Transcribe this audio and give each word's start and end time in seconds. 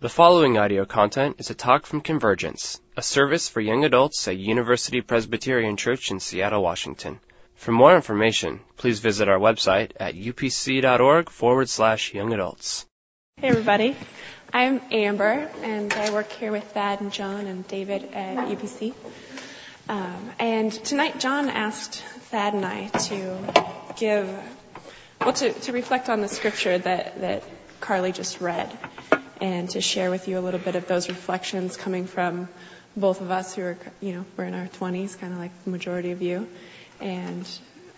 The 0.00 0.08
following 0.08 0.56
audio 0.56 0.84
content 0.84 1.40
is 1.40 1.50
a 1.50 1.56
talk 1.56 1.84
from 1.84 2.02
Convergence, 2.02 2.80
a 2.96 3.02
service 3.02 3.48
for 3.48 3.60
young 3.60 3.84
adults 3.84 4.28
at 4.28 4.36
University 4.36 5.00
Presbyterian 5.00 5.76
Church 5.76 6.12
in 6.12 6.20
Seattle, 6.20 6.62
Washington. 6.62 7.18
For 7.56 7.72
more 7.72 7.96
information, 7.96 8.60
please 8.76 9.00
visit 9.00 9.28
our 9.28 9.40
website 9.40 9.90
at 9.98 10.14
upc.org 10.14 11.28
forward 11.28 11.68
slash 11.68 12.14
young 12.14 12.32
adults. 12.32 12.86
Hey 13.38 13.48
everybody, 13.48 13.96
I'm 14.52 14.80
Amber 14.92 15.50
and 15.64 15.92
I 15.92 16.12
work 16.12 16.30
here 16.30 16.52
with 16.52 16.62
Thad 16.62 17.00
and 17.00 17.12
John 17.12 17.48
and 17.48 17.66
David 17.66 18.04
at 18.14 18.36
UPC. 18.36 18.94
Um, 19.88 20.30
and 20.38 20.70
tonight 20.70 21.18
John 21.18 21.48
asked 21.48 21.96
Thad 22.30 22.54
and 22.54 22.64
I 22.64 22.86
to 22.86 23.94
give, 23.98 24.28
well, 25.20 25.32
to, 25.32 25.52
to 25.52 25.72
reflect 25.72 26.08
on 26.08 26.20
the 26.20 26.28
scripture 26.28 26.78
that, 26.78 27.20
that 27.20 27.42
Carly 27.80 28.12
just 28.12 28.40
read 28.40 28.78
and 29.40 29.70
to 29.70 29.80
share 29.80 30.10
with 30.10 30.28
you 30.28 30.38
a 30.38 30.40
little 30.40 30.60
bit 30.60 30.74
of 30.76 30.86
those 30.86 31.08
reflections 31.08 31.76
coming 31.76 32.06
from 32.06 32.48
both 32.96 33.20
of 33.20 33.30
us 33.30 33.54
who 33.54 33.62
are, 33.62 33.78
you 34.00 34.12
know, 34.12 34.24
we're 34.36 34.44
in 34.44 34.54
our 34.54 34.66
20s, 34.66 35.18
kind 35.18 35.32
of 35.32 35.38
like 35.38 35.52
the 35.64 35.70
majority 35.70 36.10
of 36.10 36.22
you. 36.22 36.48
And 37.00 37.48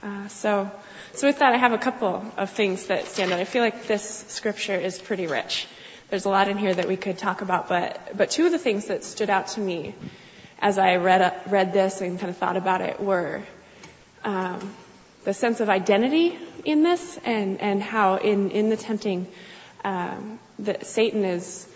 uh, 0.03 0.29
so, 0.29 0.71
so 1.15 1.27
with 1.27 1.39
that, 1.39 1.53
I 1.53 1.57
have 1.57 1.73
a 1.73 1.79
couple 1.79 2.25
of 2.37 2.51
things 2.51 2.87
that 2.87 3.07
stand 3.07 3.33
out. 3.33 3.41
I 3.41 3.45
feel 3.45 3.63
like 3.63 3.87
this 3.87 4.25
scripture 4.29 4.77
is 4.77 4.99
pretty 4.99 5.27
rich. 5.27 5.67
There's 6.11 6.25
a 6.25 6.29
lot 6.29 6.49
in 6.49 6.59
here 6.59 6.75
that 6.75 6.89
we 6.89 6.97
could 6.97 7.19
talk 7.19 7.41
about, 7.41 7.69
but 7.69 8.17
but 8.17 8.31
two 8.31 8.47
of 8.47 8.53
the 8.53 8.59
things 8.59 8.87
that 8.87 9.05
stood 9.05 9.31
out 9.31 9.49
to 9.49 9.61
me 9.61 9.95
as 10.59 10.77
I 10.77 10.97
read 10.97 11.23
uh, 11.23 11.33
read 11.47 11.73
this 11.73 12.01
and 12.01 12.19
kind 12.19 12.31
of 12.31 12.37
thought 12.37 12.57
about 12.57 12.81
it 12.81 13.01
were 13.01 13.43
um, 14.25 14.75
the 15.25 15.33
sense 15.33 15.61
of 15.61 15.69
identity 15.69 16.37
in 16.65 16.83
this, 16.83 17.17
and 17.25 17.61
and 17.61 17.81
how 17.81 18.17
in 18.17 18.51
in 18.51 18.71
the 18.71 18.77
tempting 18.77 19.29
um, 19.85 20.41
that 20.65 20.87
Satan 20.87 21.25
is 21.25 21.67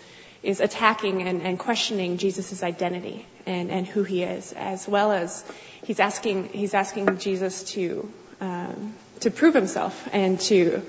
is 0.43 0.61
attacking 0.61 1.23
and, 1.23 1.41
and 1.41 1.57
questioning 1.57 2.17
Jesus' 2.17 2.61
identity 2.61 3.25
and, 3.47 3.71
and 3.71 3.87
who 3.87 4.03
he 4.03 4.21
is, 4.21 4.53
as 4.53 4.87
well 4.87 5.11
as 5.11 5.43
he's 5.83 5.99
asking 5.99 6.49
he's 6.49 6.73
asking 6.73 7.17
Jesus 7.17 7.63
to 7.71 8.11
um, 8.41 8.93
to 9.21 9.31
prove 9.31 9.55
himself 9.55 10.07
and 10.13 10.39
to 10.41 10.81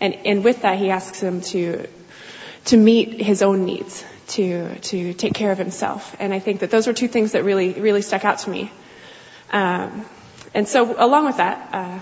and 0.00 0.14
and 0.24 0.44
with 0.44 0.62
that 0.62 0.78
he 0.78 0.90
asks 0.90 1.20
him 1.22 1.40
to 1.42 1.86
to 2.66 2.76
meet 2.76 3.20
his 3.20 3.42
own 3.42 3.64
needs, 3.64 4.04
to 4.28 4.78
to 4.80 5.12
take 5.14 5.34
care 5.34 5.52
of 5.52 5.58
himself. 5.58 6.16
And 6.18 6.32
I 6.32 6.38
think 6.38 6.60
that 6.60 6.70
those 6.70 6.86
were 6.86 6.92
two 6.94 7.08
things 7.08 7.32
that 7.32 7.44
really 7.44 7.72
really 7.72 8.02
stuck 8.02 8.24
out 8.24 8.38
to 8.40 8.50
me. 8.50 8.70
Um, 9.50 10.06
and 10.54 10.66
so 10.66 10.94
along 10.98 11.26
with 11.26 11.36
that, 11.36 11.68
uh, 11.74 12.00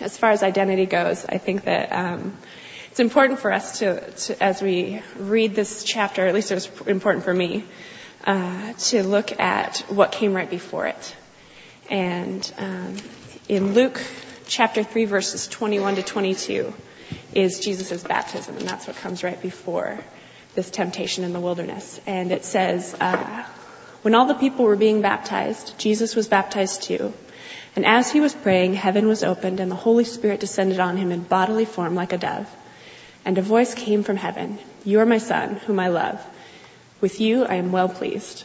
as 0.00 0.16
far 0.16 0.30
as 0.30 0.42
identity 0.42 0.86
goes, 0.86 1.24
I 1.26 1.38
think 1.38 1.64
that 1.64 1.92
um, 1.92 2.36
it's 2.96 3.00
important 3.02 3.40
for 3.40 3.52
us 3.52 3.80
to, 3.80 4.10
to, 4.10 4.42
as 4.42 4.62
we 4.62 5.02
read 5.18 5.54
this 5.54 5.84
chapter, 5.84 6.26
at 6.26 6.32
least 6.32 6.50
it 6.50 6.54
was 6.54 6.70
important 6.86 7.26
for 7.26 7.34
me, 7.34 7.62
uh, 8.24 8.72
to 8.72 9.02
look 9.02 9.38
at 9.38 9.84
what 9.88 10.12
came 10.12 10.32
right 10.32 10.48
before 10.48 10.86
it. 10.86 11.16
And 11.90 12.50
um, 12.56 12.96
in 13.50 13.74
Luke 13.74 14.00
chapter 14.46 14.82
3, 14.82 15.04
verses 15.04 15.46
21 15.46 15.96
to 15.96 16.02
22, 16.02 16.72
is 17.34 17.60
Jesus' 17.60 18.02
baptism, 18.02 18.56
and 18.56 18.66
that's 18.66 18.86
what 18.86 18.96
comes 18.96 19.22
right 19.22 19.42
before 19.42 19.98
this 20.54 20.70
temptation 20.70 21.22
in 21.22 21.34
the 21.34 21.40
wilderness. 21.40 22.00
And 22.06 22.32
it 22.32 22.46
says, 22.46 22.96
uh, 22.98 23.44
When 24.00 24.14
all 24.14 24.24
the 24.24 24.36
people 24.36 24.64
were 24.64 24.74
being 24.74 25.02
baptized, 25.02 25.78
Jesus 25.78 26.16
was 26.16 26.28
baptized 26.28 26.84
too. 26.84 27.12
And 27.74 27.84
as 27.84 28.10
he 28.10 28.20
was 28.20 28.34
praying, 28.34 28.72
heaven 28.72 29.06
was 29.06 29.22
opened, 29.22 29.60
and 29.60 29.70
the 29.70 29.76
Holy 29.76 30.04
Spirit 30.04 30.40
descended 30.40 30.80
on 30.80 30.96
him 30.96 31.12
in 31.12 31.20
bodily 31.20 31.66
form 31.66 31.94
like 31.94 32.14
a 32.14 32.16
dove. 32.16 32.48
And 33.26 33.36
a 33.38 33.42
voice 33.42 33.74
came 33.74 34.04
from 34.04 34.16
heaven, 34.16 34.58
You 34.84 35.00
are 35.00 35.06
my 35.06 35.18
son, 35.18 35.56
whom 35.56 35.80
I 35.80 35.88
love. 35.88 36.24
With 37.00 37.20
you 37.20 37.44
I 37.44 37.56
am 37.56 37.72
well 37.72 37.88
pleased. 37.88 38.44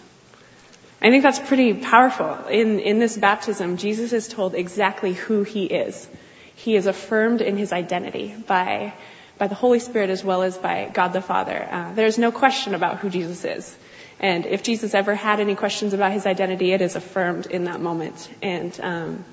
I 0.99 1.11
think 1.11 1.21
that's 1.21 1.37
pretty 1.39 1.75
powerful. 1.75 2.47
In, 2.47 2.79
in 2.79 2.97
this 2.97 3.15
baptism, 3.15 3.77
Jesus 3.77 4.11
is 4.11 4.27
told 4.27 4.55
exactly 4.55 5.13
who 5.13 5.43
he 5.43 5.65
is. 5.65 6.09
He 6.55 6.75
is 6.75 6.87
affirmed 6.87 7.41
in 7.41 7.57
his 7.57 7.71
identity 7.71 8.35
by, 8.47 8.93
by 9.37 9.47
the 9.47 9.55
Holy 9.55 9.79
Spirit 9.79 10.09
as 10.09 10.23
well 10.23 10.41
as 10.41 10.57
by 10.57 10.89
God 10.91 11.13
the 11.13 11.21
Father. 11.21 11.67
Uh, 11.71 11.93
there's 11.93 12.17
no 12.17 12.31
question 12.31 12.73
about 12.73 12.97
who 12.97 13.09
Jesus 13.11 13.45
is. 13.45 13.77
And 14.19 14.47
if 14.47 14.63
Jesus 14.63 14.95
ever 14.95 15.13
had 15.13 15.39
any 15.39 15.53
questions 15.53 15.93
about 15.93 16.11
his 16.11 16.25
identity, 16.25 16.71
it 16.71 16.81
is 16.81 16.95
affirmed 16.95 17.45
in 17.45 17.65
that 17.65 17.81
moment. 17.81 18.29
And 18.41 18.79
um, 18.81 19.25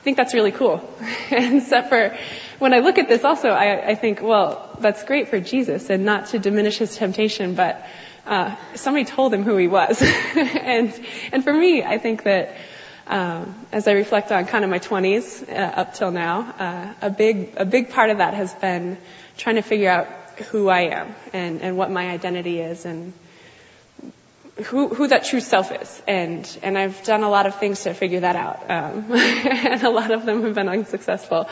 I 0.00 0.02
think 0.02 0.16
that's 0.16 0.32
really 0.32 0.50
cool. 0.50 0.82
Except 1.30 1.90
for 1.90 2.16
when 2.58 2.72
I 2.72 2.78
look 2.78 2.96
at 2.96 3.06
this 3.06 3.22
also, 3.22 3.50
I, 3.50 3.88
I 3.90 3.94
think, 3.94 4.22
well, 4.22 4.74
that's 4.80 5.04
great 5.04 5.28
for 5.28 5.38
Jesus 5.40 5.90
and 5.90 6.06
not 6.06 6.28
to 6.28 6.38
diminish 6.38 6.78
his 6.78 6.96
temptation, 6.96 7.54
but 7.54 7.86
uh, 8.26 8.56
somebody 8.76 9.04
told 9.04 9.34
him 9.34 9.42
who 9.42 9.58
he 9.58 9.68
was. 9.68 10.00
and 10.36 10.98
and 11.32 11.44
for 11.44 11.52
me, 11.52 11.82
I 11.82 11.98
think 11.98 12.22
that 12.22 12.56
um, 13.06 13.66
as 13.72 13.86
I 13.88 13.92
reflect 13.92 14.32
on 14.32 14.46
kind 14.46 14.64
of 14.64 14.70
my 14.70 14.78
20s 14.78 15.46
uh, 15.46 15.52
up 15.52 15.92
till 15.92 16.12
now, 16.12 16.54
uh, 16.58 16.94
a 17.02 17.10
big 17.10 17.52
a 17.58 17.66
big 17.66 17.90
part 17.90 18.08
of 18.08 18.18
that 18.18 18.32
has 18.32 18.54
been 18.54 18.96
trying 19.36 19.56
to 19.56 19.62
figure 19.62 19.90
out 19.90 20.06
who 20.50 20.70
I 20.70 20.82
am 20.96 21.14
and 21.34 21.60
and 21.60 21.76
what 21.76 21.90
my 21.90 22.08
identity 22.08 22.60
is 22.60 22.86
and 22.86 23.12
who, 24.64 24.88
who 24.88 25.08
that 25.08 25.24
true 25.24 25.40
self 25.40 25.72
is. 25.72 26.02
And, 26.06 26.58
and 26.62 26.78
I've 26.78 27.02
done 27.04 27.22
a 27.22 27.28
lot 27.28 27.46
of 27.46 27.56
things 27.56 27.82
to 27.84 27.94
figure 27.94 28.20
that 28.20 28.36
out. 28.36 28.70
Um, 28.70 29.06
and 29.12 29.82
a 29.82 29.90
lot 29.90 30.10
of 30.10 30.26
them 30.26 30.42
have 30.42 30.54
been 30.54 30.68
unsuccessful. 30.68 31.48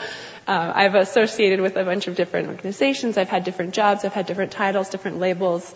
Uh, 0.47 0.71
I've 0.75 0.95
associated 0.95 1.61
with 1.61 1.75
a 1.75 1.83
bunch 1.83 2.07
of 2.07 2.15
different 2.15 2.49
organizations. 2.49 3.17
I've 3.17 3.29
had 3.29 3.43
different 3.43 3.73
jobs. 3.73 4.05
I've 4.05 4.13
had 4.13 4.25
different 4.25 4.51
titles, 4.51 4.89
different 4.89 5.19
labels, 5.19 5.73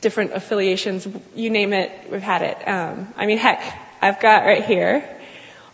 different 0.00 0.32
affiliations. 0.32 1.06
You 1.34 1.50
name 1.50 1.72
it, 1.72 1.90
we've 2.10 2.22
had 2.22 2.42
it. 2.42 2.68
Um, 2.68 3.14
I 3.16 3.26
mean, 3.26 3.38
heck, 3.38 3.62
I've 4.02 4.20
got 4.20 4.44
right 4.44 4.64
here 4.64 5.08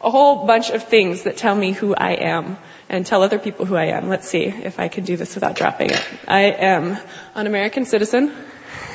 a 0.00 0.10
whole 0.10 0.46
bunch 0.46 0.70
of 0.70 0.84
things 0.84 1.24
that 1.24 1.36
tell 1.36 1.54
me 1.54 1.72
who 1.72 1.94
I 1.94 2.12
am 2.12 2.56
and 2.88 3.04
tell 3.04 3.22
other 3.22 3.38
people 3.38 3.66
who 3.66 3.76
I 3.76 3.86
am. 3.86 4.08
Let's 4.08 4.28
see 4.28 4.44
if 4.44 4.80
I 4.80 4.88
can 4.88 5.04
do 5.04 5.16
this 5.16 5.34
without 5.34 5.56
dropping 5.56 5.90
it. 5.90 6.04
I 6.26 6.42
am 6.42 6.96
an 7.34 7.46
American 7.46 7.84
citizen. 7.84 8.34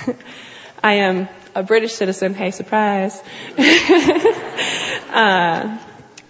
I 0.84 0.94
am 0.94 1.30
a 1.56 1.64
British 1.64 1.94
citizen. 1.94 2.34
Hey, 2.34 2.52
surprise. 2.52 3.18
uh, 3.58 3.62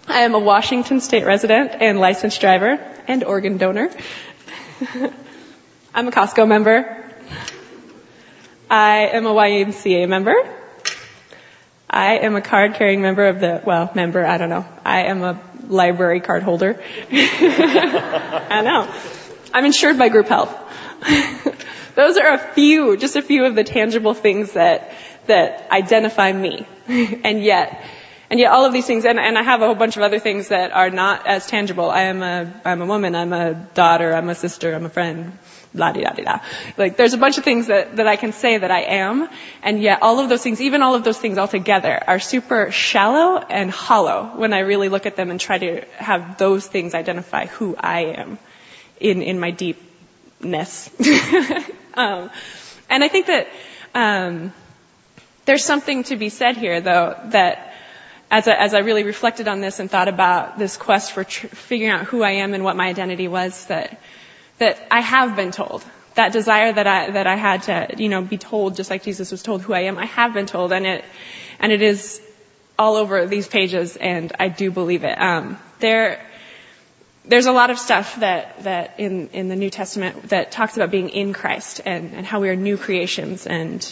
I 0.08 0.20
am 0.20 0.34
a 0.34 0.38
Washington 0.38 1.00
state 1.00 1.26
resident 1.26 1.72
and 1.80 1.98
licensed 1.98 2.40
driver 2.40 2.78
and 3.08 3.24
organ 3.24 3.58
donor. 3.58 3.90
I'm 5.94 6.06
a 6.06 6.12
Costco 6.12 6.46
member. 6.46 7.04
I 8.70 9.08
am 9.12 9.26
a 9.26 9.34
YMCA 9.34 10.08
member. 10.08 10.34
I 11.90 12.18
am 12.18 12.36
a 12.36 12.40
card 12.40 12.74
carrying 12.74 13.02
member 13.02 13.26
of 13.26 13.40
the, 13.40 13.62
well, 13.64 13.90
member, 13.94 14.24
I 14.24 14.38
don't 14.38 14.50
know. 14.50 14.64
I 14.84 15.04
am 15.04 15.24
a 15.24 15.40
library 15.66 16.20
card 16.20 16.44
holder. 16.44 16.80
I 17.10 18.62
know. 18.62 18.94
I'm 19.52 19.64
insured 19.64 19.98
by 19.98 20.08
group 20.08 20.28
health. 20.28 20.56
Those 21.96 22.18
are 22.18 22.34
a 22.34 22.38
few, 22.38 22.96
just 22.98 23.16
a 23.16 23.22
few 23.22 23.46
of 23.46 23.54
the 23.54 23.64
tangible 23.64 24.12
things 24.12 24.52
that 24.52 24.92
that 25.26 25.70
identify 25.70 26.32
me. 26.32 26.66
and 26.88 27.42
yet, 27.42 27.84
and 28.30 28.40
yet 28.40 28.52
all 28.52 28.64
of 28.64 28.72
these 28.72 28.86
things, 28.86 29.04
and, 29.04 29.18
and 29.18 29.38
I 29.38 29.42
have 29.42 29.62
a 29.62 29.66
whole 29.66 29.74
bunch 29.74 29.96
of 29.96 30.02
other 30.02 30.18
things 30.18 30.48
that 30.48 30.72
are 30.72 30.90
not 30.90 31.26
as 31.26 31.46
tangible. 31.46 31.90
I 31.90 32.02
am 32.02 32.22
a, 32.22 32.52
I'm 32.64 32.82
a 32.82 32.86
woman, 32.86 33.14
I'm 33.14 33.32
a 33.32 33.54
daughter, 33.54 34.14
I'm 34.14 34.28
a 34.28 34.34
sister, 34.34 34.74
I'm 34.74 34.84
a 34.84 34.88
friend, 34.88 35.38
blah 35.74 35.92
di 35.92 36.02
da 36.02 36.10
di 36.10 36.22
da. 36.22 36.40
Like 36.76 36.96
there's 36.96 37.12
a 37.12 37.18
bunch 37.18 37.38
of 37.38 37.44
things 37.44 37.68
that, 37.68 37.96
that 37.96 38.06
I 38.06 38.16
can 38.16 38.32
say 38.32 38.58
that 38.58 38.70
I 38.70 38.80
am, 38.82 39.28
and 39.62 39.80
yet 39.80 40.02
all 40.02 40.18
of 40.18 40.28
those 40.28 40.42
things, 40.42 40.60
even 40.60 40.82
all 40.82 40.94
of 40.94 41.04
those 41.04 41.18
things 41.18 41.38
all 41.38 41.48
together, 41.48 42.02
are 42.06 42.18
super 42.18 42.72
shallow 42.72 43.38
and 43.38 43.70
hollow 43.70 44.32
when 44.34 44.52
I 44.52 44.60
really 44.60 44.88
look 44.88 45.06
at 45.06 45.16
them 45.16 45.30
and 45.30 45.38
try 45.38 45.58
to 45.58 45.84
have 45.96 46.38
those 46.38 46.66
things 46.66 46.94
identify 46.94 47.46
who 47.46 47.76
I 47.78 48.16
am 48.16 48.38
in, 48.98 49.22
in 49.22 49.38
my 49.38 49.52
deepness. 49.52 50.90
um, 51.94 52.30
and 52.88 53.04
I 53.04 53.08
think 53.08 53.26
that, 53.26 53.48
um, 53.94 54.52
there's 55.46 55.64
something 55.64 56.02
to 56.04 56.16
be 56.16 56.28
said 56.28 56.56
here, 56.56 56.80
though, 56.80 57.16
that 57.26 57.72
as 58.30 58.48
I, 58.48 58.54
as 58.54 58.74
I 58.74 58.80
really 58.80 59.04
reflected 59.04 59.48
on 59.48 59.60
this 59.60 59.80
and 59.80 59.90
thought 59.90 60.08
about 60.08 60.58
this 60.58 60.76
quest 60.76 61.12
for 61.12 61.24
tr- 61.24 61.46
figuring 61.46 61.92
out 61.92 62.04
who 62.04 62.22
I 62.22 62.32
am 62.32 62.52
and 62.54 62.62
what 62.64 62.76
my 62.76 62.86
identity 62.88 63.28
was, 63.28 63.66
that 63.66 64.00
that 64.58 64.78
I 64.90 65.00
have 65.00 65.36
been 65.36 65.52
told 65.52 65.84
that 66.16 66.32
desire 66.32 66.72
that 66.72 66.86
I 66.86 67.10
that 67.10 67.26
I 67.26 67.36
had 67.36 67.62
to 67.64 67.94
you 67.96 68.08
know 68.08 68.22
be 68.22 68.38
told 68.38 68.74
just 68.74 68.90
like 68.90 69.04
Jesus 69.04 69.30
was 69.30 69.42
told 69.42 69.62
who 69.62 69.72
I 69.72 69.80
am. 69.80 69.96
I 69.96 70.06
have 70.06 70.34
been 70.34 70.46
told, 70.46 70.72
and 70.72 70.86
it 70.86 71.04
and 71.60 71.72
it 71.72 71.82
is 71.82 72.20
all 72.78 72.96
over 72.96 73.26
these 73.26 73.46
pages, 73.46 73.96
and 73.96 74.32
I 74.38 74.48
do 74.48 74.70
believe 74.70 75.04
it. 75.04 75.20
Um, 75.20 75.58
there. 75.78 76.20
There's 77.28 77.46
a 77.46 77.52
lot 77.52 77.70
of 77.70 77.78
stuff 77.80 78.20
that, 78.20 78.62
that 78.62 79.00
in, 79.00 79.30
in 79.30 79.48
the 79.48 79.56
New 79.56 79.68
Testament 79.68 80.28
that 80.28 80.52
talks 80.52 80.76
about 80.76 80.92
being 80.92 81.08
in 81.08 81.32
Christ 81.32 81.80
and, 81.84 82.14
and 82.14 82.24
how 82.24 82.38
we 82.38 82.48
are 82.50 82.54
new 82.54 82.76
creations 82.76 83.48
and 83.48 83.82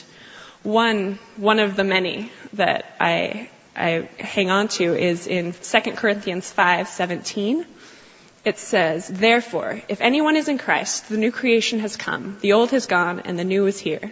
one, 0.65 1.19
one 1.37 1.61
of 1.61 1.77
the 1.77 1.85
many 1.85 2.33
that 2.55 2.85
I, 2.99 3.49
I 3.77 4.09
hang 4.19 4.51
on 4.51 4.69
to 4.69 4.95
is 4.95 5.27
in 5.27 5.53
2 5.53 5.81
Corinthians 5.93 6.53
5:17. 6.53 7.65
It 8.45 8.59
says, 8.59 9.09
"Therefore, 9.09 9.81
if 9.89 10.01
anyone 10.01 10.37
is 10.37 10.49
in 10.49 10.59
Christ, 10.59 11.09
the 11.09 11.17
new 11.17 11.33
creation 11.33 11.81
has 11.81 11.97
come, 11.97 12.37
the 12.41 12.55
old 12.55 12.73
has 12.73 12.87
gone, 12.87 13.21
and 13.25 13.39
the 13.39 13.45
new 13.45 13.67
is 13.67 13.79
here." 13.79 14.11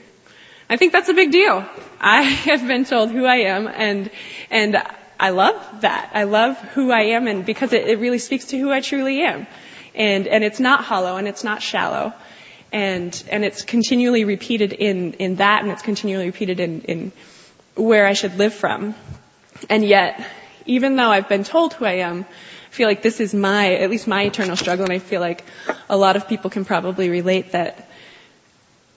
I 0.72 0.76
think 0.76 0.92
that's 0.92 1.10
a 1.10 1.14
big 1.14 1.32
deal. 1.32 1.66
I 2.00 2.22
have 2.48 2.66
been 2.66 2.86
told 2.86 3.10
who 3.10 3.26
I 3.26 3.40
am 3.52 3.68
and, 3.68 4.10
and 4.50 4.82
I 5.20 5.30
love 5.30 5.82
that. 5.82 6.10
I 6.14 6.24
love 6.24 6.58
who 6.74 6.90
I 6.90 7.02
am 7.16 7.26
and 7.28 7.44
because 7.44 7.74
it, 7.74 7.86
it 7.88 7.98
really 7.98 8.18
speaks 8.18 8.46
to 8.46 8.58
who 8.58 8.72
I 8.72 8.80
truly 8.80 9.22
am. 9.22 9.46
And, 9.94 10.26
and 10.26 10.42
it's 10.42 10.60
not 10.60 10.82
hollow 10.82 11.16
and 11.16 11.28
it's 11.28 11.44
not 11.44 11.60
shallow. 11.60 12.14
And, 12.72 13.22
and 13.30 13.44
it's 13.44 13.62
continually 13.62 14.24
repeated 14.24 14.72
in, 14.72 15.12
in 15.14 15.36
that 15.36 15.62
and 15.62 15.70
it's 15.70 15.82
continually 15.82 16.26
repeated 16.26 16.58
in, 16.58 16.80
in 16.82 17.12
where 17.76 18.06
I 18.06 18.14
should 18.14 18.38
live 18.38 18.54
from. 18.54 18.94
And 19.68 19.84
yet, 19.84 20.26
even 20.66 20.96
though 20.96 21.10
I've 21.10 21.28
been 21.28 21.44
told 21.44 21.74
who 21.74 21.84
I 21.84 21.98
am, 21.98 22.24
I 22.24 22.74
feel 22.74 22.88
like 22.88 23.02
this 23.02 23.20
is 23.20 23.34
my, 23.34 23.74
at 23.74 23.90
least 23.90 24.08
my 24.08 24.22
eternal 24.22 24.56
struggle, 24.56 24.84
and 24.84 24.92
I 24.92 24.98
feel 24.98 25.20
like 25.20 25.44
a 25.90 25.96
lot 25.96 26.16
of 26.16 26.28
people 26.28 26.48
can 26.48 26.64
probably 26.64 27.10
relate 27.10 27.52
that 27.52 27.90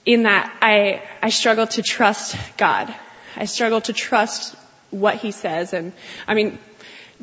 in 0.06 0.22
that 0.22 0.56
I, 0.62 1.02
I 1.22 1.30
struggle 1.30 1.66
to 1.66 1.82
trust 1.82 2.36
God. 2.56 2.94
I 3.36 3.44
struggle 3.44 3.80
to 3.82 3.92
trust 3.92 4.56
what 4.90 5.16
He 5.16 5.30
says, 5.32 5.74
and 5.74 5.92
I 6.26 6.34
mean, 6.34 6.58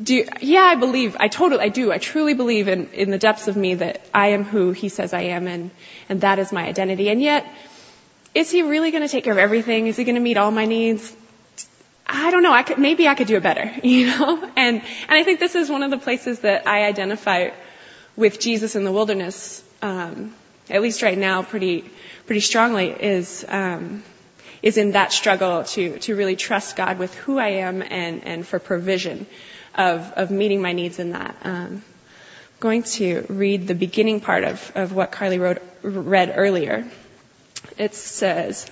do, 0.02 0.26
yeah, 0.40 0.62
I 0.62 0.74
believe, 0.74 1.16
I 1.18 1.28
totally, 1.28 1.62
I 1.62 1.68
do, 1.68 1.92
I 1.92 1.98
truly 1.98 2.34
believe 2.34 2.68
in, 2.68 2.88
in 2.92 3.10
the 3.10 3.18
depths 3.18 3.48
of 3.48 3.56
me 3.56 3.76
that 3.76 4.00
I 4.12 4.28
am 4.28 4.44
who 4.44 4.72
He 4.72 4.88
says 4.88 5.12
I 5.12 5.22
am, 5.22 5.46
and, 5.46 5.70
and 6.08 6.20
that 6.22 6.38
is 6.38 6.52
my 6.52 6.66
identity, 6.66 7.10
and 7.10 7.22
yet, 7.22 7.46
is 8.34 8.50
He 8.50 8.62
really 8.62 8.90
going 8.90 9.02
to 9.02 9.08
take 9.08 9.24
care 9.24 9.32
of 9.32 9.38
everything? 9.38 9.86
Is 9.86 9.96
He 9.96 10.04
going 10.04 10.16
to 10.16 10.20
meet 10.20 10.36
all 10.36 10.50
my 10.50 10.64
needs? 10.64 11.14
I 12.06 12.30
don't 12.30 12.42
know, 12.42 12.52
I 12.52 12.62
could, 12.62 12.78
maybe 12.78 13.08
I 13.08 13.14
could 13.14 13.28
do 13.28 13.36
it 13.36 13.42
better, 13.42 13.72
you 13.82 14.06
know? 14.06 14.50
And, 14.56 14.82
and 14.82 14.82
I 15.10 15.22
think 15.22 15.38
this 15.38 15.54
is 15.54 15.70
one 15.70 15.82
of 15.82 15.90
the 15.90 15.98
places 15.98 16.40
that 16.40 16.66
I 16.66 16.84
identify 16.84 17.50
with 18.16 18.40
Jesus 18.40 18.76
in 18.76 18.84
the 18.84 18.92
wilderness, 18.92 19.62
um, 19.80 20.34
at 20.68 20.82
least 20.82 21.02
right 21.02 21.18
now, 21.18 21.42
pretty, 21.42 21.84
pretty 22.26 22.40
strongly, 22.40 22.88
is, 22.88 23.44
um, 23.48 24.02
is 24.62 24.76
in 24.76 24.92
that 24.92 25.12
struggle 25.12 25.64
to, 25.64 25.98
to 26.00 26.16
really 26.16 26.36
trust 26.36 26.76
God 26.76 26.98
with 26.98 27.14
who 27.14 27.38
I 27.38 27.48
am 27.48 27.82
and, 27.82 28.24
and 28.24 28.46
for 28.46 28.58
provision 28.58 29.26
of, 29.74 30.12
of 30.12 30.30
meeting 30.30 30.62
my 30.62 30.72
needs 30.72 30.98
in 30.98 31.10
that. 31.10 31.36
Um, 31.42 31.82
I'm 31.82 31.82
going 32.60 32.82
to 32.84 33.26
read 33.28 33.66
the 33.66 33.74
beginning 33.74 34.20
part 34.20 34.44
of, 34.44 34.72
of 34.74 34.92
what 34.92 35.12
Carly 35.12 35.38
wrote, 35.38 35.62
read 35.82 36.32
earlier. 36.36 36.84
It 37.76 37.94
says, 37.94 38.70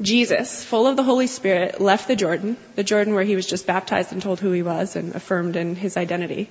Jesus, 0.00 0.64
full 0.64 0.86
of 0.86 0.96
the 0.96 1.02
Holy 1.02 1.26
Spirit, 1.26 1.80
left 1.80 2.08
the 2.08 2.16
Jordan, 2.16 2.56
the 2.74 2.84
Jordan 2.84 3.14
where 3.14 3.24
he 3.24 3.36
was 3.36 3.46
just 3.46 3.66
baptized 3.66 4.12
and 4.12 4.22
told 4.22 4.40
who 4.40 4.50
he 4.50 4.62
was 4.62 4.96
and 4.96 5.14
affirmed 5.14 5.56
in 5.56 5.76
his 5.76 5.96
identity. 5.96 6.50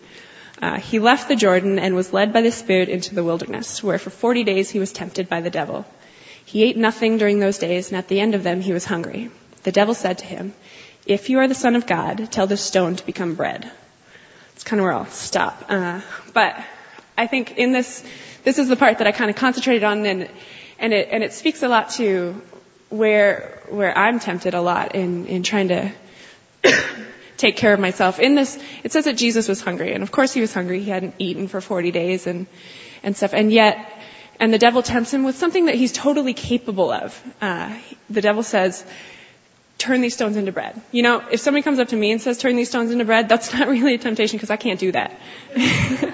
Uh, 0.62 0.78
he 0.78 1.00
left 1.00 1.28
the 1.28 1.36
Jordan 1.36 1.80
and 1.80 1.96
was 1.96 2.14
led 2.14 2.34
by 2.34 2.42
the 2.42 2.52
Spirit 2.52 2.88
into 2.88 3.16
the 3.16 3.24
wilderness, 3.24 3.84
where 3.84 3.98
for 3.98 4.12
40 4.12 4.44
days 4.44 4.70
he 4.70 4.80
was 4.80 4.94
tempted 4.94 5.28
by 5.28 5.42
the 5.42 5.50
devil. 5.50 5.86
He 6.46 6.64
ate 6.64 6.78
nothing 6.78 7.18
during 7.18 7.40
those 7.40 7.58
days, 7.58 7.90
and 7.90 7.98
at 7.98 8.08
the 8.08 8.20
end 8.20 8.36
of 8.36 8.44
them 8.44 8.62
he 8.62 8.74
was 8.74 8.86
hungry. 8.86 9.32
The 9.64 9.72
devil 9.72 9.94
said 9.94 10.20
to 10.20 10.26
him, 10.26 10.54
If 11.06 11.30
you 11.30 11.40
are 11.40 11.48
the 11.48 11.56
Son 11.56 11.76
of 11.76 11.88
God, 11.88 12.32
tell 12.32 12.48
this 12.48 12.62
stone 12.62 12.96
to 12.96 13.06
become 13.06 13.36
bread. 13.36 13.70
It's 14.54 14.64
kind 14.64 14.80
of 14.80 14.84
where 14.84 14.94
I'll 14.94 15.08
stop. 15.08 15.66
Uh, 15.68 16.02
but 16.34 16.56
I 17.18 17.28
think 17.28 17.58
in 17.58 17.72
this, 17.72 18.04
this 18.44 18.60
is 18.60 18.68
the 18.68 18.76
part 18.76 19.00
that 19.00 19.08
I 19.08 19.12
kind 19.12 19.30
of 19.30 19.36
concentrated 19.36 19.84
on, 19.84 20.06
and, 20.06 20.30
and, 20.78 20.94
it, 20.94 21.10
and 21.12 21.24
it 21.24 21.34
speaks 21.34 21.64
a 21.64 21.68
lot 21.68 21.92
to 21.92 22.42
where 22.92 23.62
where 23.70 23.98
I'm 23.98 24.20
tempted 24.20 24.54
a 24.54 24.62
lot 24.62 24.96
in 24.96 25.26
in 25.26 25.44
trying 25.44 25.70
to 25.70 25.92
take 27.38 27.58
care 27.58 27.74
of 27.74 27.80
myself. 27.80 28.20
In 28.20 28.36
this, 28.36 28.60
it 28.84 28.92
says 28.92 29.06
that 29.06 29.18
Jesus 29.18 29.48
was 29.48 29.62
hungry, 29.62 29.94
and 29.94 30.04
of 30.04 30.12
course 30.12 30.34
he 30.34 30.42
was 30.42 30.54
hungry. 30.54 30.82
He 30.84 30.90
hadn't 30.90 31.16
eaten 31.18 31.48
for 31.48 31.62
40 31.62 31.92
days 31.92 32.28
and 32.28 32.46
and 33.02 33.18
stuff, 33.18 33.34
and 33.34 33.52
yet. 33.52 33.98
And 34.40 34.52
the 34.52 34.58
devil 34.58 34.82
tempts 34.82 35.14
him 35.14 35.24
with 35.24 35.36
something 35.36 35.66
that 35.66 35.76
he's 35.76 35.92
totally 35.92 36.34
capable 36.34 36.90
of. 36.90 37.24
Uh, 37.40 37.78
the 38.10 38.22
devil 38.22 38.42
says, 38.42 38.84
turn 39.82 40.02
these 40.02 40.14
stones 40.14 40.38
into 40.38 40.52
bread. 40.52 40.80
You 40.92 41.04
know, 41.04 41.24
if 41.32 41.40
somebody 41.40 41.64
comes 41.64 41.80
up 41.80 41.90
to 41.90 41.96
me 41.96 42.12
and 42.12 42.22
says, 42.22 42.38
turn 42.38 42.56
these 42.56 42.70
stones 42.70 42.92
into 42.92 43.06
bread, 43.06 43.28
that's 43.28 43.54
not 43.54 43.68
really 43.76 43.96
a 43.96 43.98
temptation 43.98 44.38
because 44.38 44.50
I 44.50 44.58
can't 44.58 44.80
do 44.80 44.92
that. 44.92 45.20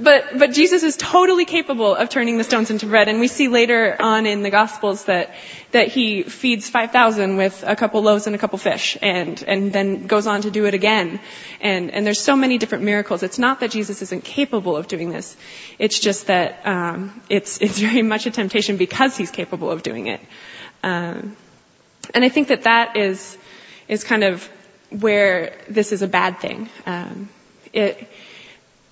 But, 0.00 0.38
but 0.38 0.52
Jesus 0.52 0.82
is 0.82 0.96
totally 0.96 1.44
capable 1.44 1.94
of 1.94 2.08
turning 2.08 2.38
the 2.38 2.44
stones 2.44 2.70
into 2.70 2.86
bread. 2.86 3.08
And 3.08 3.18
we 3.18 3.26
see 3.26 3.48
later 3.48 3.96
on 3.98 4.26
in 4.26 4.42
the 4.42 4.50
Gospels 4.50 5.04
that, 5.04 5.34
that 5.72 5.88
he 5.88 6.22
feeds 6.22 6.70
5,000 6.70 7.36
with 7.36 7.64
a 7.66 7.74
couple 7.74 8.02
loaves 8.02 8.26
and 8.26 8.36
a 8.36 8.38
couple 8.38 8.58
fish 8.58 8.96
and, 9.02 9.42
and 9.46 9.72
then 9.72 10.06
goes 10.06 10.26
on 10.26 10.42
to 10.42 10.50
do 10.50 10.66
it 10.66 10.74
again. 10.74 11.20
And, 11.60 11.90
and 11.90 12.06
there's 12.06 12.20
so 12.20 12.36
many 12.36 12.58
different 12.58 12.84
miracles. 12.84 13.22
It's 13.22 13.38
not 13.38 13.60
that 13.60 13.70
Jesus 13.70 14.00
isn't 14.02 14.24
capable 14.24 14.76
of 14.76 14.86
doing 14.86 15.10
this. 15.10 15.36
It's 15.78 15.98
just 15.98 16.28
that, 16.28 16.64
um, 16.64 17.20
it's, 17.28 17.60
it's 17.60 17.78
very 17.78 18.02
much 18.02 18.26
a 18.26 18.30
temptation 18.30 18.76
because 18.76 19.16
he's 19.16 19.30
capable 19.30 19.70
of 19.70 19.82
doing 19.82 20.06
it. 20.06 20.20
Um, 20.84 21.36
and 22.14 22.24
I 22.24 22.28
think 22.28 22.48
that 22.48 22.62
that 22.62 22.96
is, 22.96 23.36
is 23.88 24.04
kind 24.04 24.24
of 24.24 24.48
where 24.90 25.56
this 25.68 25.92
is 25.92 26.02
a 26.02 26.08
bad 26.08 26.40
thing. 26.40 26.68
Um, 26.86 27.28
it, 27.72 28.08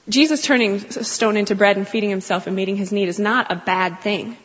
Jesus 0.09 0.43
turning 0.43 0.79
stone 0.91 1.37
into 1.37 1.55
bread 1.55 1.77
and 1.77 1.89
feeding 1.89 2.11
himself 2.11 2.47
and 2.47 2.55
meeting 2.55 2.77
his 2.77 2.93
need 2.93 3.09
is 3.09 3.19
not 3.19 3.51
a 3.51 3.57
bad 3.57 4.01
thing. 4.01 4.37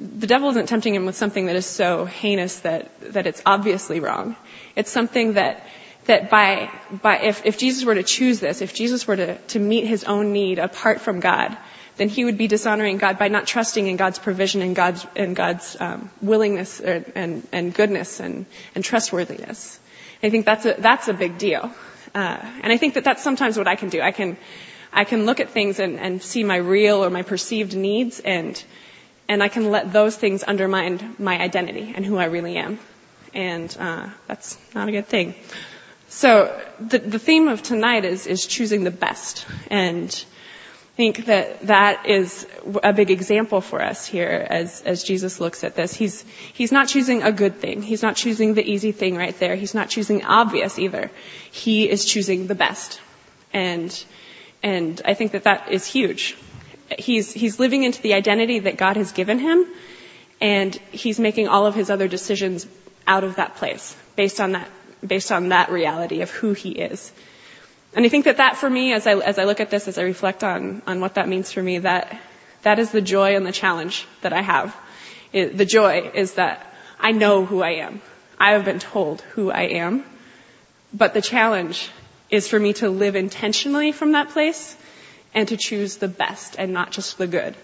The 0.00 0.26
devil 0.26 0.50
isn't 0.50 0.66
tempting 0.66 0.94
him 0.94 1.06
with 1.06 1.16
something 1.16 1.46
that 1.46 1.56
is 1.56 1.66
so 1.66 2.04
heinous 2.04 2.60
that, 2.60 3.12
that 3.12 3.26
it's 3.26 3.42
obviously 3.44 4.00
wrong. 4.00 4.34
It's 4.74 4.90
something 4.90 5.34
that, 5.34 5.66
that 6.06 6.30
by, 6.30 6.70
by, 6.90 7.18
if, 7.18 7.44
if 7.44 7.58
Jesus 7.58 7.84
were 7.84 7.94
to 7.94 8.02
choose 8.02 8.40
this, 8.40 8.60
if 8.60 8.74
Jesus 8.74 9.06
were 9.06 9.16
to, 9.16 9.38
to 9.38 9.58
meet 9.58 9.86
his 9.86 10.04
own 10.04 10.32
need 10.32 10.58
apart 10.58 11.00
from 11.00 11.20
God, 11.20 11.56
then 11.96 12.08
he 12.08 12.24
would 12.24 12.38
be 12.38 12.48
dishonoring 12.48 12.98
God 12.98 13.18
by 13.18 13.28
not 13.28 13.46
trusting 13.46 13.86
in 13.86 13.96
God's 13.96 14.18
provision 14.18 14.62
and 14.62 14.74
God's, 14.74 15.06
and 15.14 15.36
God's 15.36 15.76
um, 15.80 16.10
willingness 16.20 16.80
and, 16.80 17.12
and, 17.14 17.46
and 17.52 17.74
goodness 17.74 18.20
and, 18.20 18.46
and 18.74 18.84
trustworthiness. 18.84 19.78
I 20.22 20.30
think 20.30 20.46
that's 20.46 20.66
a, 20.66 20.74
that's 20.78 21.08
a 21.08 21.14
big 21.14 21.38
deal. 21.38 21.70
Uh, 22.14 22.38
and 22.62 22.72
I 22.72 22.76
think 22.76 22.94
that 22.94 23.04
that's 23.04 23.22
sometimes 23.22 23.56
what 23.58 23.68
I 23.68 23.76
can 23.76 23.90
do. 23.90 24.00
I 24.00 24.12
can, 24.12 24.36
I 24.92 25.04
can 25.04 25.26
look 25.26 25.40
at 25.40 25.50
things 25.50 25.78
and, 25.78 25.98
and 26.00 26.22
see 26.22 26.44
my 26.44 26.56
real 26.56 27.04
or 27.04 27.10
my 27.10 27.22
perceived 27.22 27.76
needs 27.76 28.20
and 28.20 28.62
and 29.28 29.42
I 29.42 29.48
can 29.48 29.70
let 29.70 29.92
those 29.92 30.16
things 30.16 30.44
undermine 30.46 31.16
my 31.18 31.38
identity 31.38 31.92
and 31.94 32.04
who 32.04 32.18
I 32.18 32.26
really 32.26 32.56
am. 32.56 32.78
And 33.32 33.74
uh, 33.78 34.08
that's 34.26 34.58
not 34.74 34.88
a 34.88 34.92
good 34.92 35.06
thing. 35.06 35.34
So 36.08 36.60
the, 36.78 36.98
the 36.98 37.18
theme 37.18 37.48
of 37.48 37.62
tonight 37.62 38.04
is, 38.04 38.26
is 38.26 38.46
choosing 38.46 38.84
the 38.84 38.90
best. 38.90 39.46
And 39.70 40.24
think 40.96 41.26
that 41.26 41.66
that 41.66 42.06
is 42.06 42.46
a 42.82 42.92
big 42.92 43.10
example 43.10 43.60
for 43.60 43.82
us 43.82 44.06
here 44.06 44.46
as, 44.48 44.82
as 44.82 45.02
Jesus 45.02 45.40
looks 45.40 45.64
at 45.64 45.74
this. 45.74 45.92
He's, 45.94 46.24
he's 46.52 46.70
not 46.70 46.88
choosing 46.88 47.22
a 47.22 47.32
good 47.32 47.56
thing. 47.56 47.82
He's 47.82 48.02
not 48.02 48.16
choosing 48.16 48.54
the 48.54 48.62
easy 48.62 48.92
thing 48.92 49.16
right 49.16 49.36
there. 49.38 49.56
He's 49.56 49.74
not 49.74 49.88
choosing 49.88 50.24
obvious 50.24 50.78
either. 50.78 51.10
He 51.50 51.88
is 51.88 52.04
choosing 52.04 52.46
the 52.46 52.54
best. 52.54 53.00
And 53.52 54.04
and 54.64 55.02
I 55.04 55.12
think 55.12 55.32
that 55.32 55.44
that 55.44 55.70
is 55.70 55.84
huge. 55.84 56.36
He's, 56.98 57.32
he's 57.32 57.60
living 57.60 57.84
into 57.84 58.00
the 58.00 58.14
identity 58.14 58.60
that 58.60 58.78
God 58.78 58.96
has 58.96 59.12
given 59.12 59.38
him, 59.38 59.66
and 60.40 60.74
he's 60.90 61.20
making 61.20 61.48
all 61.48 61.66
of 61.66 61.74
his 61.74 61.90
other 61.90 62.08
decisions 62.08 62.66
out 63.06 63.24
of 63.24 63.36
that 63.36 63.56
place, 63.56 63.94
based 64.16 64.40
on 64.40 64.52
that, 64.52 64.68
based 65.06 65.30
on 65.30 65.50
that 65.50 65.70
reality 65.70 66.22
of 66.22 66.30
who 66.30 66.54
he 66.54 66.70
is. 66.70 67.12
And 67.94 68.04
I 68.04 68.08
think 68.08 68.24
that 68.24 68.38
that 68.38 68.56
for 68.56 68.68
me, 68.68 68.92
as 68.92 69.06
I, 69.06 69.14
as 69.18 69.38
I 69.38 69.44
look 69.44 69.60
at 69.60 69.70
this, 69.70 69.86
as 69.86 69.98
I 69.98 70.02
reflect 70.02 70.42
on, 70.42 70.82
on 70.86 71.00
what 71.00 71.14
that 71.14 71.28
means 71.28 71.52
for 71.52 71.62
me, 71.62 71.78
that, 71.78 72.20
that 72.62 72.78
is 72.78 72.90
the 72.90 73.00
joy 73.00 73.36
and 73.36 73.46
the 73.46 73.52
challenge 73.52 74.06
that 74.22 74.32
I 74.32 74.40
have. 74.40 74.74
It, 75.32 75.56
the 75.56 75.64
joy 75.64 76.10
is 76.14 76.34
that 76.34 76.74
I 76.98 77.12
know 77.12 77.44
who 77.44 77.62
I 77.62 77.74
am. 77.86 78.00
I 78.38 78.52
have 78.52 78.64
been 78.64 78.80
told 78.80 79.20
who 79.20 79.50
I 79.50 79.62
am. 79.62 80.04
But 80.92 81.14
the 81.14 81.22
challenge 81.22 81.90
is 82.30 82.48
for 82.48 82.58
me 82.58 82.72
to 82.74 82.90
live 82.90 83.16
intentionally 83.16 83.92
from 83.92 84.12
that 84.12 84.30
place 84.30 84.76
and 85.34 85.48
to 85.48 85.56
choose 85.56 85.96
the 85.96 86.08
best 86.08 86.56
and 86.58 86.72
not 86.72 86.90
just 86.90 87.18
the 87.18 87.26
good. 87.26 87.54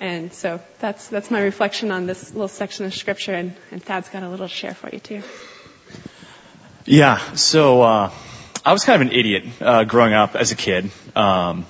And 0.00 0.32
so 0.32 0.60
that's 0.78 1.08
that's 1.08 1.30
my 1.30 1.40
reflection 1.40 1.90
on 1.90 2.06
this 2.06 2.32
little 2.32 2.48
section 2.48 2.86
of 2.86 2.94
scripture, 2.94 3.34
and, 3.34 3.56
and 3.72 3.82
Thad's 3.82 4.08
got 4.08 4.22
a 4.22 4.28
little 4.28 4.46
to 4.46 4.54
share 4.54 4.74
for 4.74 4.88
you 4.90 5.00
too. 5.00 5.22
Yeah, 6.84 7.18
so 7.34 7.82
uh, 7.82 8.10
I 8.68 8.72
was 8.72 8.84
kind 8.84 9.00
of 9.00 9.08
an 9.08 9.14
idiot 9.14 9.44
uh, 9.62 9.84
growing 9.84 10.12
up 10.12 10.36
as 10.36 10.52
a 10.52 10.54
kid. 10.54 10.90
Um, 11.16 11.64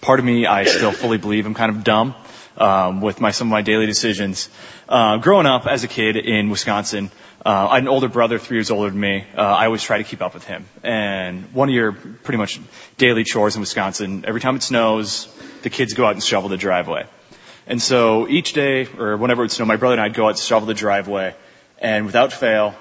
part 0.00 0.18
of 0.18 0.24
me, 0.26 0.46
I 0.46 0.64
still 0.64 0.90
fully 0.90 1.16
believe 1.16 1.46
I'm 1.46 1.54
kind 1.54 1.70
of 1.70 1.84
dumb 1.84 2.16
um, 2.56 3.00
with 3.00 3.20
my 3.20 3.30
some 3.30 3.46
of 3.46 3.52
my 3.52 3.62
daily 3.62 3.86
decisions. 3.86 4.50
Uh, 4.88 5.18
growing 5.18 5.46
up 5.46 5.68
as 5.68 5.84
a 5.84 5.86
kid 5.86 6.16
in 6.16 6.50
Wisconsin, 6.50 7.12
uh, 7.46 7.68
I 7.70 7.74
had 7.74 7.84
an 7.84 7.88
older 7.88 8.08
brother, 8.08 8.40
three 8.40 8.56
years 8.56 8.72
older 8.72 8.90
than 8.90 8.98
me. 8.98 9.24
Uh, 9.32 9.40
I 9.40 9.66
always 9.66 9.84
try 9.84 9.98
to 9.98 10.02
keep 10.02 10.22
up 10.22 10.34
with 10.34 10.44
him. 10.44 10.64
And 10.82 11.54
one 11.54 11.68
of 11.68 11.74
your 11.76 11.92
pretty 11.92 12.38
much 12.38 12.58
daily 12.98 13.22
chores 13.22 13.54
in 13.54 13.60
Wisconsin, 13.60 14.24
every 14.26 14.40
time 14.40 14.56
it 14.56 14.64
snows, 14.64 15.32
the 15.62 15.70
kids 15.70 15.94
go 15.94 16.04
out 16.04 16.14
and 16.14 16.22
shovel 16.22 16.48
the 16.48 16.56
driveway. 16.56 17.06
And 17.68 17.80
so 17.80 18.26
each 18.26 18.54
day, 18.54 18.88
or 18.98 19.16
whenever 19.16 19.42
it 19.42 19.44
would 19.44 19.52
snow, 19.52 19.66
my 19.66 19.76
brother 19.76 19.92
and 19.92 20.02
I'd 20.02 20.14
go 20.14 20.28
out 20.28 20.34
to 20.34 20.42
shovel 20.42 20.66
the 20.66 20.74
driveway, 20.74 21.36
and 21.78 22.06
without 22.06 22.32
fail, 22.32 22.74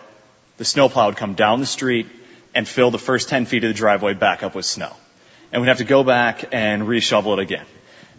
the 0.58 0.66
snowplow 0.66 1.06
would 1.06 1.18
come 1.18 1.36
down 1.36 1.60
the 1.60 1.68
street 1.68 2.08
and 2.54 2.68
fill 2.68 2.92
the 2.92 3.00
first 3.00 3.30
10 3.30 3.46
feet 3.46 3.64
of 3.64 3.70
the 3.70 3.74
driveway 3.74 4.14
back 4.14 4.44
up 4.44 4.56
with 4.56 4.66
snow. 4.66 4.94
And 5.52 5.62
we'd 5.62 5.68
have 5.68 5.78
to 5.78 5.84
go 5.84 6.04
back 6.04 6.54
and 6.54 6.84
reshovel 6.84 7.34
it 7.34 7.40
again. 7.40 7.66